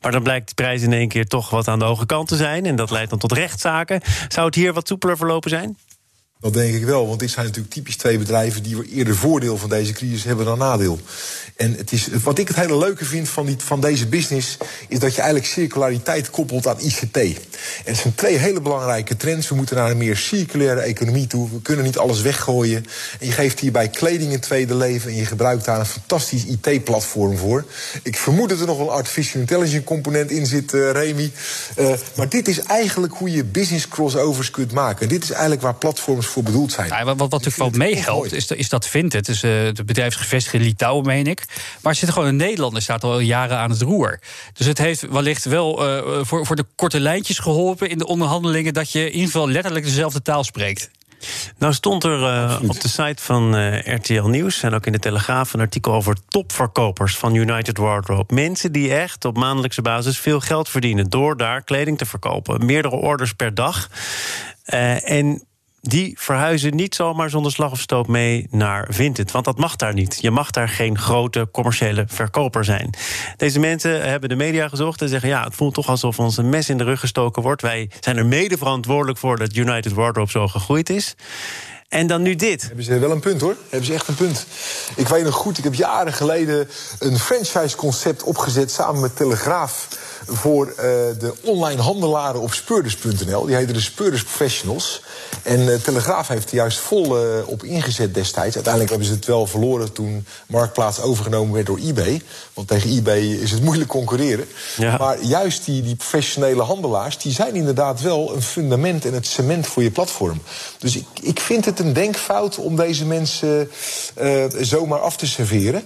Maar 0.00 0.12
dan 0.12 0.22
blijkt 0.22 0.48
de 0.48 0.54
prijs 0.54 0.82
in 0.82 0.92
één 0.92 1.08
keer 1.08 1.26
toch 1.26 1.50
wat 1.50 1.68
aan 1.68 1.78
de 1.78 1.84
hoge 1.84 2.06
kant 2.06 2.28
te 2.28 2.36
zijn. 2.36 2.66
En 2.66 2.76
dat 2.76 2.90
leidt 2.90 3.10
dan 3.10 3.18
tot 3.18 3.32
rechtszaken. 3.32 4.00
Zou 4.28 4.46
het 4.46 4.54
hier 4.54 4.72
wat 4.72 4.88
soepeler 4.88 5.16
verlopen 5.16 5.50
zijn? 5.50 5.76
Dat 6.42 6.52
denk 6.52 6.74
ik 6.74 6.84
wel, 6.84 7.06
want 7.06 7.20
dit 7.20 7.30
zijn 7.30 7.46
natuurlijk 7.46 7.74
typisch 7.74 7.96
twee 7.96 8.18
bedrijven 8.18 8.62
die 8.62 8.88
eerder 8.88 9.16
voordeel 9.16 9.56
van 9.56 9.68
deze 9.68 9.92
crisis 9.92 10.24
hebben 10.24 10.44
dan 10.44 10.58
nadeel. 10.58 10.98
En 11.56 11.74
het 11.74 11.92
is, 11.92 12.08
wat 12.22 12.38
ik 12.38 12.48
het 12.48 12.56
hele 12.56 12.78
leuke 12.78 13.04
vind 13.04 13.28
van, 13.28 13.54
van 13.58 13.80
deze 13.80 14.06
business, 14.06 14.56
is 14.88 14.98
dat 14.98 15.14
je 15.14 15.20
eigenlijk 15.20 15.52
circulariteit 15.52 16.30
koppelt 16.30 16.66
aan 16.66 16.80
ICT. 16.80 17.16
En 17.16 17.36
het 17.84 17.96
zijn 17.96 18.14
twee 18.14 18.36
hele 18.36 18.60
belangrijke 18.60 19.16
trends. 19.16 19.48
We 19.48 19.54
moeten 19.54 19.76
naar 19.76 19.90
een 19.90 19.96
meer 19.96 20.16
circulaire 20.16 20.80
economie 20.80 21.26
toe. 21.26 21.50
We 21.50 21.62
kunnen 21.62 21.84
niet 21.84 21.98
alles 21.98 22.20
weggooien. 22.20 22.86
En 23.20 23.26
je 23.26 23.32
geeft 23.32 23.60
hierbij 23.60 23.88
kleding 23.88 24.32
een 24.32 24.40
tweede 24.40 24.74
leven 24.74 25.10
en 25.10 25.16
je 25.16 25.26
gebruikt 25.26 25.64
daar 25.64 25.78
een 25.78 25.86
fantastisch 25.86 26.44
IT-platform 26.44 27.36
voor. 27.36 27.64
Ik 28.02 28.16
vermoed 28.16 28.48
dat 28.48 28.60
er 28.60 28.66
nog 28.66 28.78
een 28.78 28.88
artificial 28.88 29.40
intelligence 29.40 29.84
component 29.84 30.30
in 30.30 30.46
zit, 30.46 30.72
uh, 30.72 30.90
Remy. 30.90 31.32
Uh, 31.78 31.92
maar 32.16 32.28
dit 32.28 32.48
is 32.48 32.60
eigenlijk 32.60 33.12
hoe 33.12 33.30
je 33.30 33.44
business 33.44 33.88
crossovers 33.88 34.50
kunt 34.50 34.72
maken. 34.72 35.08
Dit 35.08 35.22
is 35.22 35.30
eigenlijk 35.30 35.62
waar 35.62 35.74
platforms 35.74 36.30
voor 36.32 36.42
bedoeld 36.42 36.72
zijn. 36.72 36.88
Ja, 36.88 37.04
wat, 37.04 37.16
wat 37.16 37.30
natuurlijk 37.30 37.56
wel 37.56 37.70
meehelpt, 37.70 38.32
is, 38.32 38.50
is 38.50 38.68
dat 38.68 38.88
Vinted. 38.88 39.26
Dus, 39.26 39.42
uh, 39.42 39.62
het 39.62 39.86
bedrijf 39.86 40.14
is 40.14 40.20
gevestigd 40.20 40.54
in 40.54 40.62
Litouwen, 40.62 41.06
meen 41.06 41.26
ik. 41.26 41.44
Maar 41.82 41.92
er 41.92 41.98
zit 41.98 42.10
gewoon 42.10 42.28
een 42.28 42.36
Nederlander, 42.36 42.82
staat 42.82 43.04
al 43.04 43.18
jaren 43.18 43.56
aan 43.56 43.70
het 43.70 43.80
roer. 43.80 44.20
Dus 44.52 44.66
het 44.66 44.78
heeft 44.78 45.00
wellicht 45.00 45.44
wel 45.44 45.88
uh, 45.88 46.24
voor, 46.24 46.46
voor 46.46 46.56
de 46.56 46.66
korte 46.76 47.00
lijntjes 47.00 47.38
geholpen 47.38 47.90
in 47.90 47.98
de 47.98 48.06
onderhandelingen... 48.06 48.74
dat 48.74 48.92
je 48.92 49.00
in 49.00 49.12
ieder 49.12 49.26
geval 49.26 49.48
letterlijk 49.48 49.84
dezelfde 49.84 50.22
taal 50.22 50.44
spreekt. 50.44 50.90
Nou 51.58 51.72
stond 51.72 52.04
er 52.04 52.20
uh, 52.20 52.58
op 52.68 52.80
de 52.80 52.88
site 52.88 53.22
van 53.22 53.56
uh, 53.56 53.78
RTL 53.78 54.26
Nieuws 54.26 54.62
en 54.62 54.74
ook 54.74 54.86
in 54.86 54.92
de 54.92 54.98
Telegraaf 54.98 55.52
een 55.52 55.60
artikel 55.60 55.92
over 55.92 56.16
topverkopers 56.28 57.16
van 57.16 57.34
United 57.34 57.78
Wardrobe. 57.78 58.34
Mensen 58.34 58.72
die 58.72 58.94
echt 58.94 59.24
op 59.24 59.36
maandelijkse 59.36 59.82
basis 59.82 60.18
veel 60.18 60.40
geld 60.40 60.68
verdienen 60.68 61.10
door 61.10 61.36
daar 61.36 61.62
kleding 61.62 61.98
te 61.98 62.06
verkopen. 62.06 62.66
Meerdere 62.66 62.96
orders 62.96 63.32
per 63.32 63.54
dag. 63.54 63.90
Uh, 64.66 65.10
en 65.10 65.46
die 65.82 66.16
verhuizen 66.18 66.76
niet 66.76 66.94
zomaar 66.94 67.30
zonder 67.30 67.52
slag 67.52 67.70
of 67.70 67.80
stoot 67.80 68.06
mee 68.06 68.46
naar 68.50 68.86
Vinted. 68.90 69.30
Want 69.30 69.44
dat 69.44 69.58
mag 69.58 69.76
daar 69.76 69.94
niet. 69.94 70.18
Je 70.20 70.30
mag 70.30 70.50
daar 70.50 70.68
geen 70.68 70.98
grote 70.98 71.48
commerciële 71.52 72.04
verkoper 72.06 72.64
zijn. 72.64 72.90
Deze 73.36 73.58
mensen 73.58 74.08
hebben 74.08 74.28
de 74.28 74.36
media 74.36 74.68
gezocht 74.68 75.02
en 75.02 75.08
zeggen: 75.08 75.28
ja, 75.28 75.44
het 75.44 75.54
voelt 75.54 75.74
toch 75.74 75.88
alsof 75.88 76.18
ons 76.18 76.36
een 76.36 76.48
mes 76.48 76.68
in 76.68 76.78
de 76.78 76.84
rug 76.84 77.00
gestoken 77.00 77.42
wordt. 77.42 77.62
Wij 77.62 77.90
zijn 78.00 78.16
er 78.16 78.26
mede 78.26 78.58
verantwoordelijk 78.58 79.18
voor 79.18 79.38
dat 79.38 79.56
United 79.56 79.92
Wardrobe 79.92 80.30
zo 80.30 80.48
gegroeid 80.48 80.90
is. 80.90 81.14
En 81.88 82.06
dan 82.06 82.22
nu 82.22 82.34
dit. 82.34 82.62
Hebben 82.62 82.84
ze 82.84 82.98
wel 82.98 83.10
een 83.10 83.20
punt 83.20 83.40
hoor. 83.40 83.56
Hebben 83.68 83.86
ze 83.86 83.94
echt 83.94 84.08
een 84.08 84.14
punt. 84.14 84.46
Ik 84.96 85.08
weet 85.08 85.24
nog 85.24 85.34
goed, 85.34 85.58
ik 85.58 85.64
heb 85.64 85.74
jaren 85.74 86.12
geleden 86.12 86.68
een 86.98 87.18
franchise-concept 87.18 88.22
opgezet 88.22 88.70
samen 88.70 89.00
met 89.00 89.16
Telegraaf 89.16 89.88
voor 90.26 90.66
uh, 90.68 90.74
de 91.18 91.34
online 91.42 91.82
handelaren 91.82 92.40
op 92.40 92.52
speurders.nl. 92.52 93.46
Die 93.46 93.56
heette 93.56 93.72
de 93.72 93.80
Speurders 93.80 94.24
Professionals. 94.24 95.02
En 95.42 95.60
uh, 95.60 95.74
Telegraaf 95.74 96.28
heeft 96.28 96.50
er 96.50 96.56
juist 96.56 96.78
vol 96.78 97.24
uh, 97.24 97.48
op 97.48 97.62
ingezet 97.62 98.14
destijds. 98.14 98.54
Uiteindelijk 98.54 98.90
hebben 98.90 99.08
ze 99.08 99.14
het 99.14 99.26
wel 99.26 99.46
verloren 99.46 99.92
toen 99.92 100.26
Marktplaats 100.46 101.00
overgenomen 101.00 101.54
werd 101.54 101.66
door 101.66 101.78
eBay. 101.78 102.22
Want 102.54 102.68
tegen 102.68 102.90
eBay 102.90 103.20
is 103.20 103.50
het 103.50 103.62
moeilijk 103.62 103.90
concurreren. 103.90 104.46
Ja. 104.76 104.96
Maar 104.96 105.22
juist 105.22 105.64
die, 105.64 105.82
die 105.82 105.96
professionele 105.96 106.62
handelaars, 106.62 107.18
die 107.18 107.32
zijn 107.32 107.54
inderdaad 107.54 108.00
wel 108.00 108.34
een 108.34 108.42
fundament 108.42 109.04
en 109.04 109.14
het 109.14 109.26
cement 109.26 109.66
voor 109.66 109.82
je 109.82 109.90
platform. 109.90 110.42
Dus 110.78 110.96
ik, 110.96 111.06
ik 111.22 111.40
vind 111.40 111.64
het 111.64 111.78
een 111.78 111.92
denkfout 111.92 112.58
om 112.58 112.76
deze 112.76 113.04
mensen 113.04 113.70
zomaar 114.60 115.00
af 115.00 115.16
te 115.16 115.26
serveren. 115.26 115.84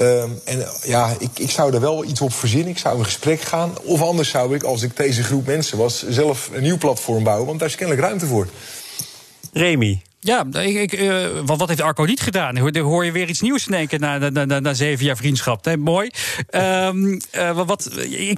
Um, 0.00 0.40
en 0.44 0.66
ja, 0.82 1.14
ik, 1.18 1.38
ik 1.38 1.50
zou 1.50 1.74
er 1.74 1.80
wel 1.80 2.04
iets 2.04 2.20
op 2.20 2.32
verzinnen. 2.32 2.68
Ik 2.68 2.78
zou 2.78 2.98
in 2.98 3.04
gesprek 3.04 3.40
gaan. 3.40 3.72
Of 3.82 4.02
anders 4.02 4.28
zou 4.28 4.54
ik, 4.54 4.62
als 4.62 4.82
ik 4.82 4.96
deze 4.96 5.22
groep 5.22 5.46
mensen 5.46 5.78
was, 5.78 6.04
zelf 6.08 6.50
een 6.52 6.62
nieuw 6.62 6.78
platform 6.78 7.24
bouwen. 7.24 7.46
Want 7.46 7.58
daar 7.58 7.68
is 7.68 7.74
kennelijk 7.74 8.06
ruimte 8.06 8.26
voor. 8.26 8.48
Remy, 9.52 10.02
ja, 10.24 10.46
ik, 10.52 10.92
ik, 10.92 11.00
uh, 11.00 11.26
wat, 11.44 11.68
heeft 11.68 11.80
Arco 11.80 12.04
niet 12.04 12.20
gedaan? 12.20 12.58
Hoor, 12.58 12.78
hoor 12.78 13.04
je 13.04 13.12
weer 13.12 13.28
iets 13.28 13.40
nieuws 13.40 13.66
keer 13.66 13.98
na, 13.98 14.74
zeven 14.74 15.04
jaar 15.04 15.16
vriendschap. 15.16 15.76
Mooi. 15.76 16.10
Um, 16.50 17.20
uh, 17.36 17.60
wat, 17.66 17.90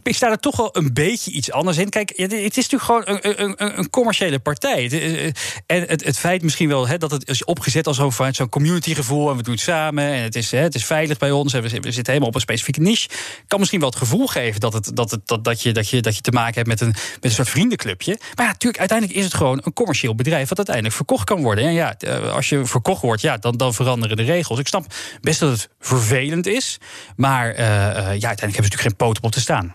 ik, 0.03 0.15
sta 0.15 0.31
er 0.31 0.39
toch 0.39 0.57
wel 0.57 0.69
een 0.73 0.93
beetje 0.93 1.31
iets 1.31 1.53
anders 1.53 1.79
in. 1.79 1.89
Kijk, 1.89 2.13
het 2.17 2.57
is 2.57 2.69
natuurlijk 2.69 2.83
gewoon 2.83 3.05
een, 3.07 3.79
een, 3.79 3.91
commerciële 3.91 4.39
partij. 4.39 4.91
Eh, 4.91 5.25
en 5.67 5.85
het, 5.89 6.05
het 6.05 6.19
feit 6.19 6.43
misschien 6.43 6.69
wel 6.69 6.89
he, 6.89 6.99
dat 6.99 7.11
het 7.11 7.29
is 7.29 7.45
opgezet 7.45 7.87
als 7.87 7.97
zo'n 7.97 8.13
zo'n 8.31 8.49
communitygevoel... 8.49 9.31
en 9.31 9.37
we 9.37 9.43
doen 9.43 9.55
het 9.55 9.63
samen 9.63 10.05
en 10.05 10.23
het 10.23 10.37
is, 10.37 10.51
he, 10.51 10.59
het 10.59 10.75
is 10.75 10.85
veilig 10.85 11.19
bij 11.19 11.31
ons... 11.31 11.53
we, 11.53 11.69
zitten 11.69 12.05
helemaal 12.07 12.29
op 12.29 12.35
een 12.35 12.41
specifieke 12.41 12.81
niche... 12.81 13.09
kan 13.47 13.59
misschien 13.59 13.81
wel 13.81 13.89
het 13.89 13.99
gevoel 13.99 14.27
geven 14.27 14.61
dat, 14.61 14.73
het, 14.73 14.91
dat, 14.95 15.11
het, 15.11 15.21
dat, 15.25 15.45
dat, 15.45 15.63
je, 15.63 15.73
dat, 15.73 15.89
je, 15.89 16.03
dat 16.03 16.15
je 16.15 16.21
te 16.21 16.31
maken 16.31 16.55
hebt 16.55 16.69
met 16.69 16.81
een, 16.81 16.95
met 17.15 17.19
een 17.21 17.31
soort 17.31 17.49
vriendenclubje. 17.49 18.19
Maar 18.35 18.47
natuurlijk, 18.47 18.79
uiteindelijk 18.79 19.19
is 19.19 19.25
het 19.25 19.35
gewoon 19.35 19.61
een 19.65 19.73
commercieel 19.73 20.15
bedrijf... 20.15 20.49
wat 20.49 20.57
uiteindelijk 20.57 20.97
verkocht 20.97 21.25
kan 21.25 21.43
worden 21.43 21.76
ja, 21.77 21.97
eh, 21.99 22.33
als 22.33 22.49
je 22.49 22.65
verkocht 22.65 23.03
wordt, 23.03 23.23
ja, 23.23 23.37
dan, 23.37 23.57
dan 23.57 23.75
veranderen 23.75 24.17
de 24.17 24.23
regels. 24.23 24.59
Ik 24.59 24.69
snap 24.69 24.85
best 25.21 25.41
dat 25.41 25.51
het 25.51 25.69
vervelend 25.81 26.47
is. 26.47 26.79
Maar 27.17 27.51
uh, 27.51 27.59
ja, 27.59 27.63
uiteindelijk 27.65 28.39
hebben 28.39 28.53
ze 28.55 28.55
natuurlijk 28.55 28.83
geen 28.83 28.97
poot 28.97 29.21
op 29.21 29.33
te 29.33 29.41
staan. 29.41 29.75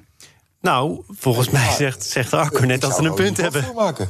Nou, 0.61 1.03
volgens 1.07 1.49
mij 1.49 1.71
zegt, 1.77 2.03
zegt 2.03 2.33
Arco 2.33 2.65
net 2.65 2.81
dat 2.81 2.95
ze 2.95 3.03
een 3.03 3.13
punt 3.13 3.37
hebben. 3.37 3.65
Maken. 3.75 4.07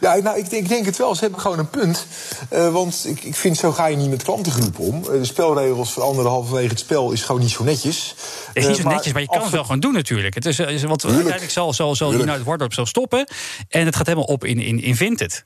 Ja, 0.00 0.16
nou, 0.16 0.38
ik 0.38 0.50
denk, 0.50 0.62
ik 0.62 0.68
denk, 0.68 0.86
het 0.86 0.96
wel. 0.96 1.14
Ze 1.14 1.20
hebben 1.20 1.40
gewoon 1.40 1.58
een 1.58 1.70
punt. 1.70 2.06
Uh, 2.52 2.72
want 2.72 3.04
ik, 3.08 3.22
ik 3.22 3.34
vind, 3.34 3.56
zo 3.56 3.72
ga 3.72 3.86
je 3.86 3.96
niet 3.96 4.10
met 4.10 4.22
klantengroepen 4.22 4.84
om. 4.84 5.02
de 5.02 5.24
spelregels 5.24 5.92
veranderen 5.92 6.30
halverwege 6.30 6.68
het 6.68 6.78
spel 6.78 7.12
is 7.12 7.22
gewoon 7.22 7.40
niet 7.40 7.50
zo 7.50 7.64
netjes. 7.64 8.14
Het 8.46 8.56
is 8.56 8.66
niet 8.66 8.76
zo 8.76 8.88
netjes, 8.88 9.12
maar 9.12 9.22
je 9.22 9.28
kan 9.28 9.42
het 9.42 9.50
wel 9.50 9.62
gewoon 9.62 9.80
doen 9.80 9.92
natuurlijk. 9.92 10.34
Het 10.34 10.46
is, 10.46 10.58
is 10.58 10.82
want 10.82 11.04
uiteindelijk 11.04 11.50
zal, 11.50 11.72
zal, 11.72 11.94
zal 11.94 12.12
United 12.12 12.44
Wardrobe 12.44 12.74
zal 12.74 12.86
stoppen. 12.86 13.28
En 13.68 13.86
het 13.86 13.96
gaat 13.96 14.06
helemaal 14.06 14.28
op 14.28 14.44
in, 14.44 14.60
in, 14.60 14.82
in 14.82 14.96
Vinted. 14.96 15.44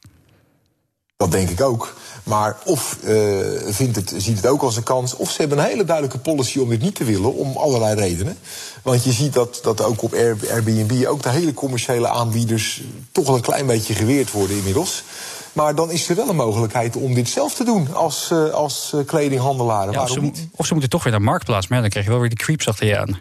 Dat 1.16 1.31
denk 1.31 1.48
ik 1.48 1.61
ook. 1.61 1.94
Maar 2.22 2.57
of 2.64 2.98
uh, 3.05 3.46
vindt 3.66 3.96
het, 3.96 4.14
ziet 4.16 4.37
het 4.37 4.46
ook 4.46 4.62
als 4.62 4.77
een 4.77 4.83
kans, 4.83 5.16
of 5.16 5.31
ze 5.31 5.40
hebben 5.40 5.59
een 5.59 5.64
hele 5.64 5.85
duidelijke 5.85 6.18
policy 6.18 6.59
om 6.59 6.68
dit 6.68 6.83
niet 6.83 6.94
te 6.94 7.05
willen, 7.05 7.35
om 7.35 7.57
allerlei 7.57 7.94
redenen. 7.94 8.38
Want 8.83 9.05
je 9.05 9.12
ziet 9.12 9.33
dat, 9.33 9.61
dat 9.62 9.83
ook 9.83 10.03
op 10.03 10.14
Airbnb 10.14 11.07
ook 11.07 11.22
de 11.22 11.29
hele 11.29 11.55
commerciële 11.55 12.09
aanbieders 12.09 12.83
toch 13.12 13.27
wel 13.27 13.35
een 13.35 13.42
klein 13.42 13.66
beetje 13.66 13.94
geweerd 13.94 14.31
worden 14.31 14.57
inmiddels. 14.57 15.05
Maar 15.53 15.75
dan 15.75 15.90
is 15.90 16.09
er 16.09 16.16
wel 16.16 16.29
een 16.29 16.37
mogelijkheid 16.37 16.96
om 16.96 17.14
dit 17.14 17.29
zelf 17.29 17.55
te 17.55 17.64
doen 17.64 17.94
als, 17.94 18.31
uh, 18.33 18.51
als 18.51 18.92
uh, 18.94 19.07
kledinghandelaren. 19.07 19.92
Ja, 19.92 20.03
of, 20.03 20.11
ze, 20.11 20.33
of, 20.57 20.66
ze, 20.66 20.72
moeten 20.72 20.90
toch 20.90 21.03
weer 21.03 21.12
naar 21.12 21.22
Marktplaats, 21.22 21.68
maar 21.68 21.81
dan 21.81 21.90
krijg 21.90 22.05
je 22.05 22.11
wel 22.11 22.20
weer 22.20 22.29
die 22.29 22.38
creeps 22.38 22.68
achter 22.68 22.87
je 22.87 22.98
aan. 22.98 23.20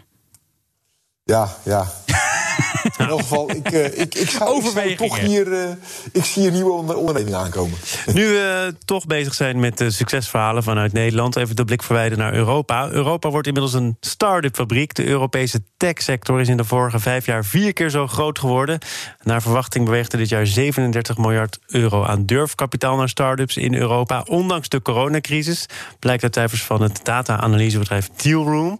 Ja, 1.24 1.56
ja. 1.62 1.92
In 3.12 3.18
elk 3.18 3.26
geval, 3.26 3.50
ik, 3.50 3.72
uh, 3.72 3.84
ik, 3.84 4.14
ik, 4.14 4.96
toch 4.96 5.18
hier... 5.18 5.46
Uh, 5.46 5.70
ik 6.12 6.24
zie 6.24 6.46
een 6.46 6.52
nieuwe 6.52 6.94
onderneming 6.94 7.34
aankomen. 7.36 7.78
Nu 8.14 8.26
we 8.26 8.74
toch 8.84 9.06
bezig 9.06 9.34
zijn 9.34 9.60
met 9.60 9.78
de 9.78 9.90
succesverhalen 9.90 10.62
vanuit 10.62 10.92
Nederland... 10.92 11.36
even 11.36 11.56
de 11.56 11.64
blik 11.64 11.82
verwijden 11.82 12.18
naar 12.18 12.34
Europa. 12.34 12.88
Europa 12.90 13.30
wordt 13.30 13.46
inmiddels 13.46 13.74
een 13.74 13.96
start-up 14.00 14.54
fabriek. 14.54 14.94
De 14.94 15.06
Europese 15.06 15.62
techsector 15.76 16.40
is 16.40 16.48
in 16.48 16.56
de 16.56 16.64
vorige 16.64 16.98
vijf 16.98 17.26
jaar 17.26 17.44
vier 17.44 17.72
keer 17.72 17.90
zo 17.90 18.06
groot 18.06 18.38
geworden. 18.38 18.78
Naar 19.22 19.42
verwachting 19.42 19.84
beweegt 19.84 20.12
er 20.12 20.18
dit 20.18 20.28
jaar 20.28 20.46
37 20.46 21.16
miljard 21.16 21.58
euro 21.66 22.04
aan 22.04 22.26
durfkapitaal 22.26 22.96
naar 22.96 23.08
start-ups 23.08 23.56
in 23.56 23.74
Europa. 23.74 24.22
Ondanks 24.26 24.68
de 24.68 24.82
coronacrisis 24.82 25.66
blijkt 25.98 26.22
uit 26.22 26.34
cijfers 26.34 26.62
van 26.62 26.82
het 26.82 27.00
data-analysebedrijf 27.02 28.08
Dealroom. 28.08 28.78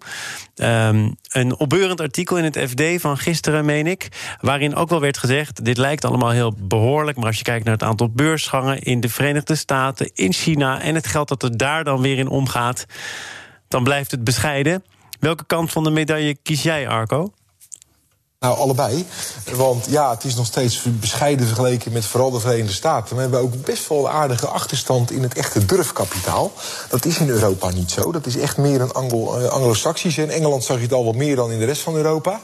Um, 0.57 1.16
een 1.29 1.59
opbeurend 1.59 2.01
artikel 2.01 2.37
in 2.37 2.45
het 2.45 2.59
FD 2.59 3.01
van 3.01 3.18
gisteren, 3.18 3.64
meen 3.64 3.87
ik. 3.87 4.09
Waarin 4.40 4.74
ook 4.74 4.88
wel 4.88 5.00
werd 5.00 5.18
gezegd: 5.18 5.64
dit 5.64 5.76
lijkt 5.76 6.04
allemaal 6.04 6.30
heel 6.30 6.54
behoorlijk. 6.58 7.16
Maar 7.16 7.26
als 7.26 7.38
je 7.38 7.44
kijkt 7.44 7.64
naar 7.64 7.74
het 7.74 7.82
aantal 7.82 8.11
beursgangen 8.11 8.82
in 8.82 9.00
de 9.00 9.08
Verenigde 9.08 9.54
Staten, 9.54 10.11
in 10.14 10.32
China. 10.32 10.80
en 10.80 10.94
het 10.94 11.06
geld 11.06 11.28
dat 11.28 11.42
er 11.42 11.56
daar 11.56 11.85
dan 11.85 12.00
weer 12.00 12.18
in 12.18 12.28
omgaat. 12.28 12.87
dan 13.68 13.85
blijft 13.85 14.11
het 14.11 14.24
bescheiden. 14.24 14.85
Welke 15.20 15.44
kant 15.44 15.72
van 15.72 15.85
de 15.85 15.90
medaille 15.90 16.37
kies 16.42 16.62
jij, 16.62 16.88
Arco? 16.88 17.32
Nou, 18.42 18.57
allebei. 18.57 19.07
Want 19.55 19.87
ja, 19.88 20.11
het 20.11 20.24
is 20.24 20.35
nog 20.35 20.46
steeds 20.46 20.83
bescheiden 21.00 21.46
vergeleken 21.46 21.92
met 21.92 22.05
vooral 22.05 22.31
de 22.31 22.40
Verenigde 22.40 22.72
Staten. 22.72 23.16
We 23.16 23.22
hebben 23.22 23.40
ook 23.40 23.64
best 23.64 23.88
wel 23.88 23.98
een 23.98 24.12
aardige 24.12 24.46
achterstand 24.46 25.11
in 25.11 25.22
het 25.22 25.35
echte 25.35 25.66
durfkapitaal. 25.66 26.52
Dat 26.88 27.05
is 27.05 27.18
in 27.18 27.28
Europa 27.28 27.70
niet 27.70 27.90
zo. 27.90 28.12
Dat 28.12 28.26
is 28.26 28.37
echt 28.37 28.57
meer 28.57 28.81
een 28.81 28.90
eh, 28.90 29.48
Anglo-Saxisch. 29.48 30.18
In 30.18 30.31
Engeland 30.31 30.64
zag 30.64 30.76
je 30.76 30.83
het 30.83 30.92
al 30.92 31.05
wat 31.05 31.14
meer 31.14 31.37
dan 31.37 31.50
in 31.50 31.59
de 31.59 31.64
rest 31.64 31.83
van 31.83 31.94
Europa. 31.94 32.40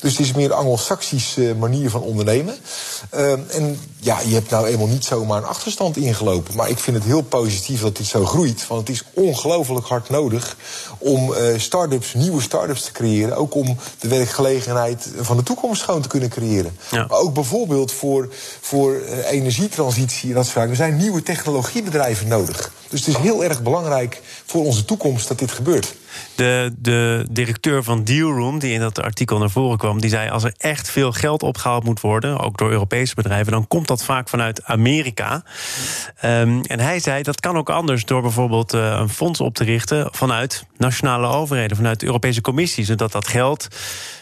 Dus 0.00 0.10
het 0.10 0.20
is 0.20 0.32
meer 0.32 0.44
een 0.44 0.56
Anglo-Saxische 0.56 1.54
manier 1.58 1.90
van 1.90 2.02
ondernemen. 2.02 2.54
Ehm, 3.10 3.40
en 3.48 3.80
ja, 4.00 4.20
je 4.26 4.34
hebt 4.34 4.50
nou 4.50 4.66
eenmaal 4.66 4.86
niet 4.86 5.04
zomaar 5.04 5.38
een 5.38 5.48
achterstand 5.48 5.96
ingelopen. 5.96 6.56
Maar 6.56 6.68
ik 6.68 6.78
vind 6.78 6.96
het 6.96 7.06
heel 7.06 7.22
positief 7.22 7.80
dat 7.80 7.96
dit 7.96 8.06
zo 8.06 8.24
groeit. 8.24 8.66
Want 8.66 8.80
het 8.88 8.96
is 8.96 9.04
ongelooflijk 9.14 9.86
hard 9.86 10.10
nodig 10.10 10.56
om 10.98 11.32
uh, 11.32 11.38
start-ups, 11.58 12.14
nieuwe 12.14 12.42
start-ups 12.42 12.82
te 12.82 12.92
creëren. 12.92 13.36
Ook 13.36 13.54
om 13.54 13.76
de 13.98 14.08
werkgelegenheid 14.08 15.08
van 15.20 15.35
de 15.36 15.42
toekomst 15.42 15.82
gewoon 15.82 16.02
te 16.02 16.08
kunnen 16.08 16.28
creëren. 16.28 16.78
Maar 16.90 17.10
ook 17.10 17.34
bijvoorbeeld 17.34 17.92
voor, 17.92 18.28
voor 18.60 18.94
uh, 18.94 19.30
energietransitie 19.30 20.28
en 20.28 20.34
dat 20.34 20.46
soort 20.46 20.68
Er 20.68 20.76
zijn 20.76 20.96
nieuwe 20.96 21.22
technologiebedrijven 21.22 22.28
nodig. 22.28 22.72
Dus 22.88 23.06
het 23.06 23.08
is 23.08 23.22
heel 23.22 23.44
erg 23.44 23.62
belangrijk 23.62 24.22
voor 24.46 24.64
onze 24.64 24.84
toekomst 24.84 25.28
dat 25.28 25.38
dit 25.38 25.50
gebeurt. 25.50 25.94
De, 26.34 26.74
de 26.78 27.26
directeur 27.30 27.82
van 27.82 28.04
Dealroom, 28.04 28.58
die 28.58 28.72
in 28.72 28.80
dat 28.80 29.02
artikel 29.02 29.38
naar 29.38 29.50
voren 29.50 29.78
kwam, 29.78 30.00
die 30.00 30.10
zei: 30.10 30.30
als 30.30 30.44
er 30.44 30.54
echt 30.56 30.90
veel 30.90 31.12
geld 31.12 31.42
opgehaald 31.42 31.84
moet 31.84 32.00
worden, 32.00 32.38
ook 32.38 32.58
door 32.58 32.70
Europese 32.70 33.14
bedrijven, 33.14 33.52
dan 33.52 33.66
komt 33.68 33.86
dat 33.86 34.04
vaak 34.04 34.28
vanuit 34.28 34.64
Amerika. 34.64 35.42
Um, 36.24 36.62
en 36.62 36.80
hij 36.80 37.00
zei 37.00 37.22
dat 37.22 37.40
kan 37.40 37.56
ook 37.56 37.70
anders 37.70 38.04
door 38.04 38.22
bijvoorbeeld 38.22 38.74
uh, 38.74 38.96
een 39.00 39.08
fonds 39.08 39.40
op 39.40 39.54
te 39.54 39.64
richten 39.64 40.08
vanuit 40.12 40.66
nationale 40.76 41.26
overheden, 41.26 41.76
vanuit 41.76 42.00
de 42.00 42.06
Europese 42.06 42.40
Commissie, 42.40 42.84
zodat 42.84 43.12
dat 43.12 43.28
geld. 43.28 43.68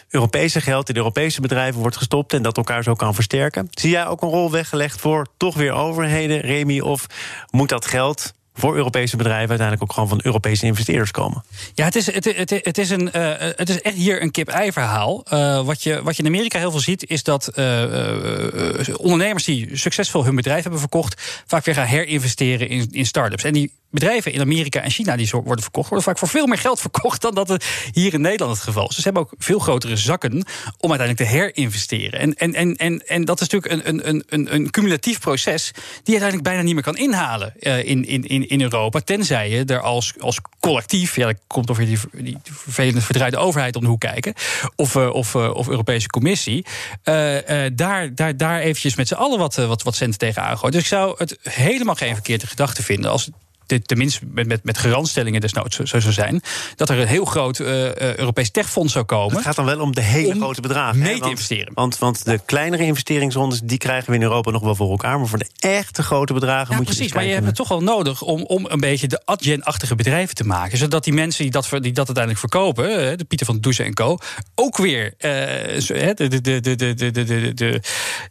Europese 0.09 0.61
geld 0.61 0.89
in 0.89 0.95
Europese 0.95 1.41
bedrijven 1.41 1.81
wordt 1.81 1.97
gestopt 1.97 2.33
en 2.33 2.41
dat 2.41 2.57
elkaar 2.57 2.83
zo 2.83 2.93
kan 2.93 3.13
versterken. 3.13 3.67
Zie 3.71 3.89
jij 3.89 4.07
ook 4.07 4.21
een 4.21 4.29
rol 4.29 4.51
weggelegd 4.51 5.01
voor 5.01 5.27
toch 5.37 5.55
weer 5.55 5.71
overheden, 5.71 6.39
Remy? 6.39 6.79
Of 6.79 7.05
moet 7.51 7.69
dat 7.69 7.85
geld 7.85 8.33
voor 8.57 8.75
Europese 8.75 9.17
bedrijven 9.17 9.49
uiteindelijk 9.49 9.83
ook 9.83 9.93
gewoon 9.93 10.09
van 10.09 10.19
Europese 10.23 10.65
investeerders 10.65 11.11
komen. 11.11 11.43
Ja, 11.73 11.85
het 11.85 11.95
is, 11.95 12.13
het, 12.13 12.25
het, 12.25 12.49
het 12.49 12.77
is, 12.77 12.89
een, 12.89 13.09
uh, 13.15 13.31
het 13.37 13.69
is 13.69 13.81
echt 13.81 13.95
hier 13.95 14.21
een 14.21 14.31
kip-ei 14.31 14.71
verhaal. 14.71 15.23
Uh, 15.33 15.65
wat, 15.65 15.83
je, 15.83 16.03
wat 16.03 16.15
je 16.15 16.23
in 16.23 16.29
Amerika 16.29 16.59
heel 16.59 16.71
veel 16.71 16.79
ziet, 16.79 17.09
is 17.09 17.23
dat 17.23 17.51
uh, 17.55 17.83
ondernemers 18.97 19.43
die 19.43 19.77
succesvol 19.77 20.25
hun 20.25 20.35
bedrijf 20.35 20.61
hebben 20.61 20.79
verkocht, 20.79 21.43
vaak 21.45 21.65
weer 21.65 21.75
gaan 21.75 21.85
herinvesteren 21.85 22.69
in, 22.69 22.87
in 22.91 23.05
start-ups. 23.05 23.43
En 23.43 23.53
die 23.53 23.71
bedrijven 23.95 24.33
in 24.33 24.41
Amerika 24.41 24.81
en 24.81 24.91
China 24.91 25.15
die 25.15 25.29
worden 25.31 25.63
verkocht, 25.63 25.89
worden 25.89 26.07
vaak 26.07 26.17
voor 26.17 26.27
veel 26.27 26.47
meer 26.47 26.57
geld 26.57 26.79
verkocht 26.87 27.21
dan 27.21 27.35
dat 27.35 27.47
het 27.47 27.65
hier 27.91 28.13
in 28.13 28.21
Nederland 28.21 28.55
het 28.55 28.65
geval 28.65 28.83
is. 28.83 28.95
Dus 28.95 28.97
ze 28.97 29.03
hebben 29.03 29.21
ook 29.21 29.33
veel 29.37 29.59
grotere 29.59 29.95
zakken 29.95 30.31
om 30.77 30.91
uiteindelijk 30.91 31.17
te 31.17 31.37
herinvesteren. 31.37 32.19
En, 32.19 32.33
en, 32.33 32.53
en, 32.53 32.75
en, 32.75 33.07
en 33.07 33.25
dat 33.25 33.41
is 33.41 33.47
natuurlijk 33.49 33.87
een, 33.87 34.09
een, 34.09 34.23
een, 34.27 34.53
een 34.53 34.69
cumulatief 34.69 35.19
proces 35.19 35.71
die 35.73 35.83
je 36.15 36.21
uiteindelijk 36.21 36.43
bijna 36.43 36.61
niet 36.61 36.73
meer 36.73 36.83
kan 36.83 36.97
inhalen 36.97 37.53
uh, 37.59 37.83
in, 37.83 38.05
in, 38.05 38.49
in 38.49 38.61
Europa. 38.61 38.99
Tenzij 38.99 39.49
je 39.49 39.65
er 39.65 39.81
als, 39.81 40.13
als 40.19 40.39
collectief, 40.59 41.15
ja, 41.15 41.33
komt 41.47 41.69
over 41.69 41.85
die, 41.85 41.99
die 42.11 42.37
vervelende 42.43 43.01
verdraaide 43.01 43.37
overheid 43.37 43.75
om 43.75 43.81
de 43.81 43.87
hoek 43.87 43.99
kijken, 43.99 44.33
of, 44.75 44.95
uh, 44.95 45.13
of, 45.13 45.33
uh, 45.33 45.53
of 45.53 45.67
Europese 45.67 46.07
Commissie, 46.07 46.65
daar, 47.73 48.15
daar, 48.15 48.37
daar 48.37 48.59
eventjes 48.59 48.95
met 48.95 49.07
z'n 49.07 49.13
allen 49.13 49.39
wat, 49.39 49.55
wat, 49.55 49.83
wat 49.83 49.95
centen 49.95 50.19
tegen 50.19 50.41
aangooien. 50.41 50.71
Dus 50.71 50.81
ik 50.81 50.87
zou 50.87 51.15
het 51.17 51.37
helemaal 51.41 51.95
geen 51.95 52.13
verkeerde 52.13 52.47
gedachte 52.47 52.83
vinden 52.83 53.11
als 53.11 53.29
tenminste 53.85 54.19
met, 54.31 54.47
met, 54.47 54.63
met 54.63 54.77
garantstellingen 54.77 55.41
desnoods 55.41 55.75
zo 55.75 55.99
zou 55.99 56.13
zijn, 56.13 56.41
dat 56.75 56.89
er 56.89 56.99
een 56.99 57.07
heel 57.07 57.25
groot 57.25 57.59
uh, 57.59 57.95
Europees 57.95 58.51
techfonds 58.51 58.93
zou 58.93 59.05
komen. 59.05 59.35
Het 59.35 59.45
gaat 59.45 59.55
dan 59.55 59.65
wel 59.65 59.79
om 59.79 59.95
de 59.95 60.01
hele 60.01 60.35
grote 60.35 60.61
bedragen. 60.61 60.99
Mee 60.99 61.19
te 61.19 61.29
investeren. 61.29 61.73
Want, 61.73 61.97
want 61.97 62.25
de 62.25 62.39
kleinere 62.45 62.83
investeringsrondes 62.83 63.59
die 63.63 63.77
krijgen 63.77 64.09
we 64.09 64.15
in 64.15 64.23
Europa 64.23 64.51
nog 64.51 64.61
wel 64.61 64.75
voor 64.75 64.89
elkaar. 64.89 65.17
Maar 65.17 65.27
voor 65.27 65.37
de 65.37 65.49
echte 65.59 66.03
grote 66.03 66.33
bedragen 66.33 66.69
ja, 66.69 66.75
moet 66.75 66.85
precies, 66.85 67.05
je. 67.05 67.09
Precies, 67.09 67.13
maar 67.13 67.25
je 67.25 67.33
hebt 67.33 67.45
het 67.45 67.55
toch 67.55 67.67
wel 67.67 67.83
nodig 67.83 68.21
om, 68.21 68.43
om 68.43 68.65
een 68.69 68.79
beetje 68.79 69.07
de 69.07 69.21
adjen-achtige 69.25 69.95
bedrijven 69.95 70.35
te 70.35 70.45
maken. 70.45 70.77
Zodat 70.77 71.03
die 71.03 71.13
mensen 71.13 71.43
die 71.43 71.51
dat, 71.51 71.67
die 71.69 71.79
dat 71.79 72.05
uiteindelijk 72.05 72.39
verkopen, 72.39 73.17
de 73.17 73.23
Pieter 73.23 73.45
van 73.45 73.59
Douce 73.59 73.83
en 73.83 73.93
Co., 73.93 74.17
ook 74.55 74.77
weer 74.77 75.05
uh, 75.05 75.11
de, 75.19 76.13
de, 76.15 76.41
de, 76.41 76.59
de, 76.59 76.75
de, 76.75 76.93
de, 76.93 77.11
de, 77.53 77.81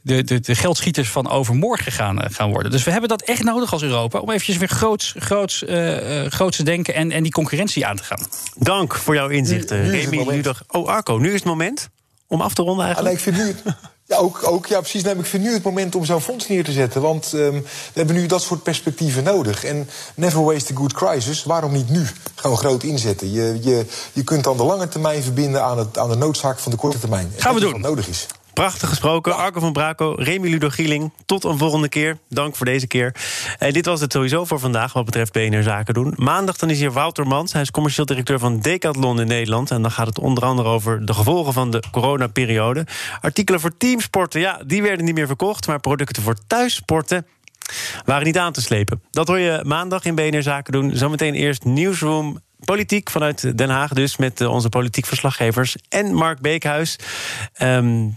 de, 0.02 0.24
de, 0.24 0.40
de 0.40 0.54
geldschieters 0.54 1.08
van 1.08 1.28
overmorgen 1.28 1.92
gaan, 1.92 2.32
gaan 2.32 2.50
worden. 2.50 2.70
Dus 2.70 2.84
we 2.84 2.90
hebben 2.90 3.08
dat 3.08 3.22
echt 3.22 3.42
nodig 3.42 3.72
als 3.72 3.82
Europa 3.82 4.18
om 4.18 4.30
eventjes 4.30 4.56
weer 4.56 4.68
groots 4.68 5.14
groots, 5.24 5.62
uh, 5.62 6.24
groots 6.26 6.56
te 6.56 6.62
denken 6.62 6.94
en, 6.94 7.10
en 7.10 7.22
die 7.22 7.32
concurrentie 7.32 7.86
aan 7.86 7.96
te 7.96 8.04
gaan. 8.04 8.26
Dank 8.54 8.94
voor 8.94 9.14
jouw 9.14 9.28
inzichten, 9.28 9.90
Remy 9.90 10.24
Ludag. 10.28 10.62
Oh, 10.68 10.88
Arco, 10.88 11.16
nu 11.16 11.28
is 11.28 11.34
het 11.34 11.44
moment 11.44 11.88
om 12.26 12.40
af 12.40 12.54
te 12.54 12.62
ronden 12.62 12.84
eigenlijk. 12.84 13.14
Ah, 13.14 13.20
ik 13.20 13.34
vind 13.34 13.46
nu 13.46 13.72
ja, 14.14 14.16
ook, 14.16 14.40
ook, 14.46 14.66
ja, 14.66 14.80
precies. 14.80 15.02
Nee, 15.02 15.14
ik 15.14 15.26
vind 15.26 15.42
nu 15.42 15.52
het 15.52 15.62
moment 15.62 15.94
om 15.94 16.04
zo'n 16.04 16.20
fonds 16.20 16.48
neer 16.48 16.64
te 16.64 16.72
zetten. 16.72 17.00
Want 17.00 17.32
um, 17.32 17.62
we 17.62 17.92
hebben 17.92 18.14
nu 18.14 18.26
dat 18.26 18.42
soort 18.42 18.62
perspectieven 18.62 19.24
nodig. 19.24 19.64
En 19.64 19.88
never 20.14 20.44
waste 20.44 20.72
a 20.72 20.76
good 20.76 20.92
crisis. 20.92 21.44
Waarom 21.44 21.72
niet 21.72 21.88
nu? 21.88 22.06
Gewoon 22.34 22.56
groot 22.56 22.82
inzetten. 22.82 23.32
Je, 23.32 23.58
je, 23.60 23.86
je 24.12 24.24
kunt 24.24 24.44
dan 24.44 24.56
de 24.56 24.64
lange 24.64 24.88
termijn 24.88 25.22
verbinden 25.22 25.62
aan, 25.62 25.78
het, 25.78 25.98
aan 25.98 26.10
de 26.10 26.16
noodzaak 26.16 26.58
van 26.58 26.70
de 26.70 26.78
korte 26.78 26.98
termijn. 26.98 27.32
Gaan 27.36 27.54
we 27.54 27.60
doen. 27.60 27.72
Wat 27.72 27.80
nodig 27.80 28.08
is. 28.08 28.26
Prachtig 28.54 28.88
gesproken. 28.88 29.36
Arco 29.36 29.60
van 29.60 29.72
Braco, 29.72 30.14
Remy 30.18 30.48
Ludo 30.48 30.68
Gieling. 30.68 31.12
Tot 31.26 31.44
een 31.44 31.58
volgende 31.58 31.88
keer. 31.88 32.18
Dank 32.28 32.56
voor 32.56 32.66
deze 32.66 32.86
keer. 32.86 33.14
En 33.58 33.72
dit 33.72 33.86
was 33.86 34.00
het 34.00 34.12
sowieso 34.12 34.44
voor 34.44 34.58
vandaag 34.58 34.92
wat 34.92 35.04
betreft 35.04 35.32
BNR 35.32 35.62
Zaken 35.62 35.94
doen. 35.94 36.12
Maandag 36.16 36.56
dan 36.56 36.70
is 36.70 36.78
hier 36.78 36.92
Wouter 36.92 37.26
Mans. 37.26 37.52
Hij 37.52 37.62
is 37.62 37.70
commercieel 37.70 38.06
directeur 38.06 38.38
van 38.38 38.60
Decathlon 38.60 39.20
in 39.20 39.26
Nederland. 39.26 39.70
En 39.70 39.82
dan 39.82 39.90
gaat 39.90 40.06
het 40.06 40.18
onder 40.18 40.44
andere 40.44 40.68
over 40.68 41.06
de 41.06 41.14
gevolgen 41.14 41.52
van 41.52 41.70
de 41.70 41.82
coronaperiode. 41.90 42.86
Artikelen 43.20 43.60
voor 43.60 43.76
teamsporten, 43.76 44.40
ja, 44.40 44.60
die 44.66 44.82
werden 44.82 45.04
niet 45.04 45.14
meer 45.14 45.26
verkocht. 45.26 45.66
Maar 45.66 45.80
producten 45.80 46.22
voor 46.22 46.36
thuissporten 46.46 47.26
waren 48.04 48.24
niet 48.24 48.38
aan 48.38 48.52
te 48.52 48.60
slepen. 48.60 49.02
Dat 49.10 49.28
hoor 49.28 49.38
je 49.38 49.60
maandag 49.66 50.04
in 50.04 50.14
BNR 50.14 50.42
Zaken 50.42 50.72
doen. 50.72 50.96
Zometeen 50.96 51.34
eerst 51.34 51.64
Newsroom 51.64 52.42
Politiek 52.64 53.10
vanuit 53.10 53.58
Den 53.58 53.70
Haag 53.70 53.92
dus... 53.92 54.16
met 54.16 54.40
onze 54.40 54.68
politiek 54.68 55.06
verslaggevers 55.06 55.76
en 55.88 56.14
Mark 56.14 56.40
Beekhuis. 56.40 56.98
Um, 57.62 58.16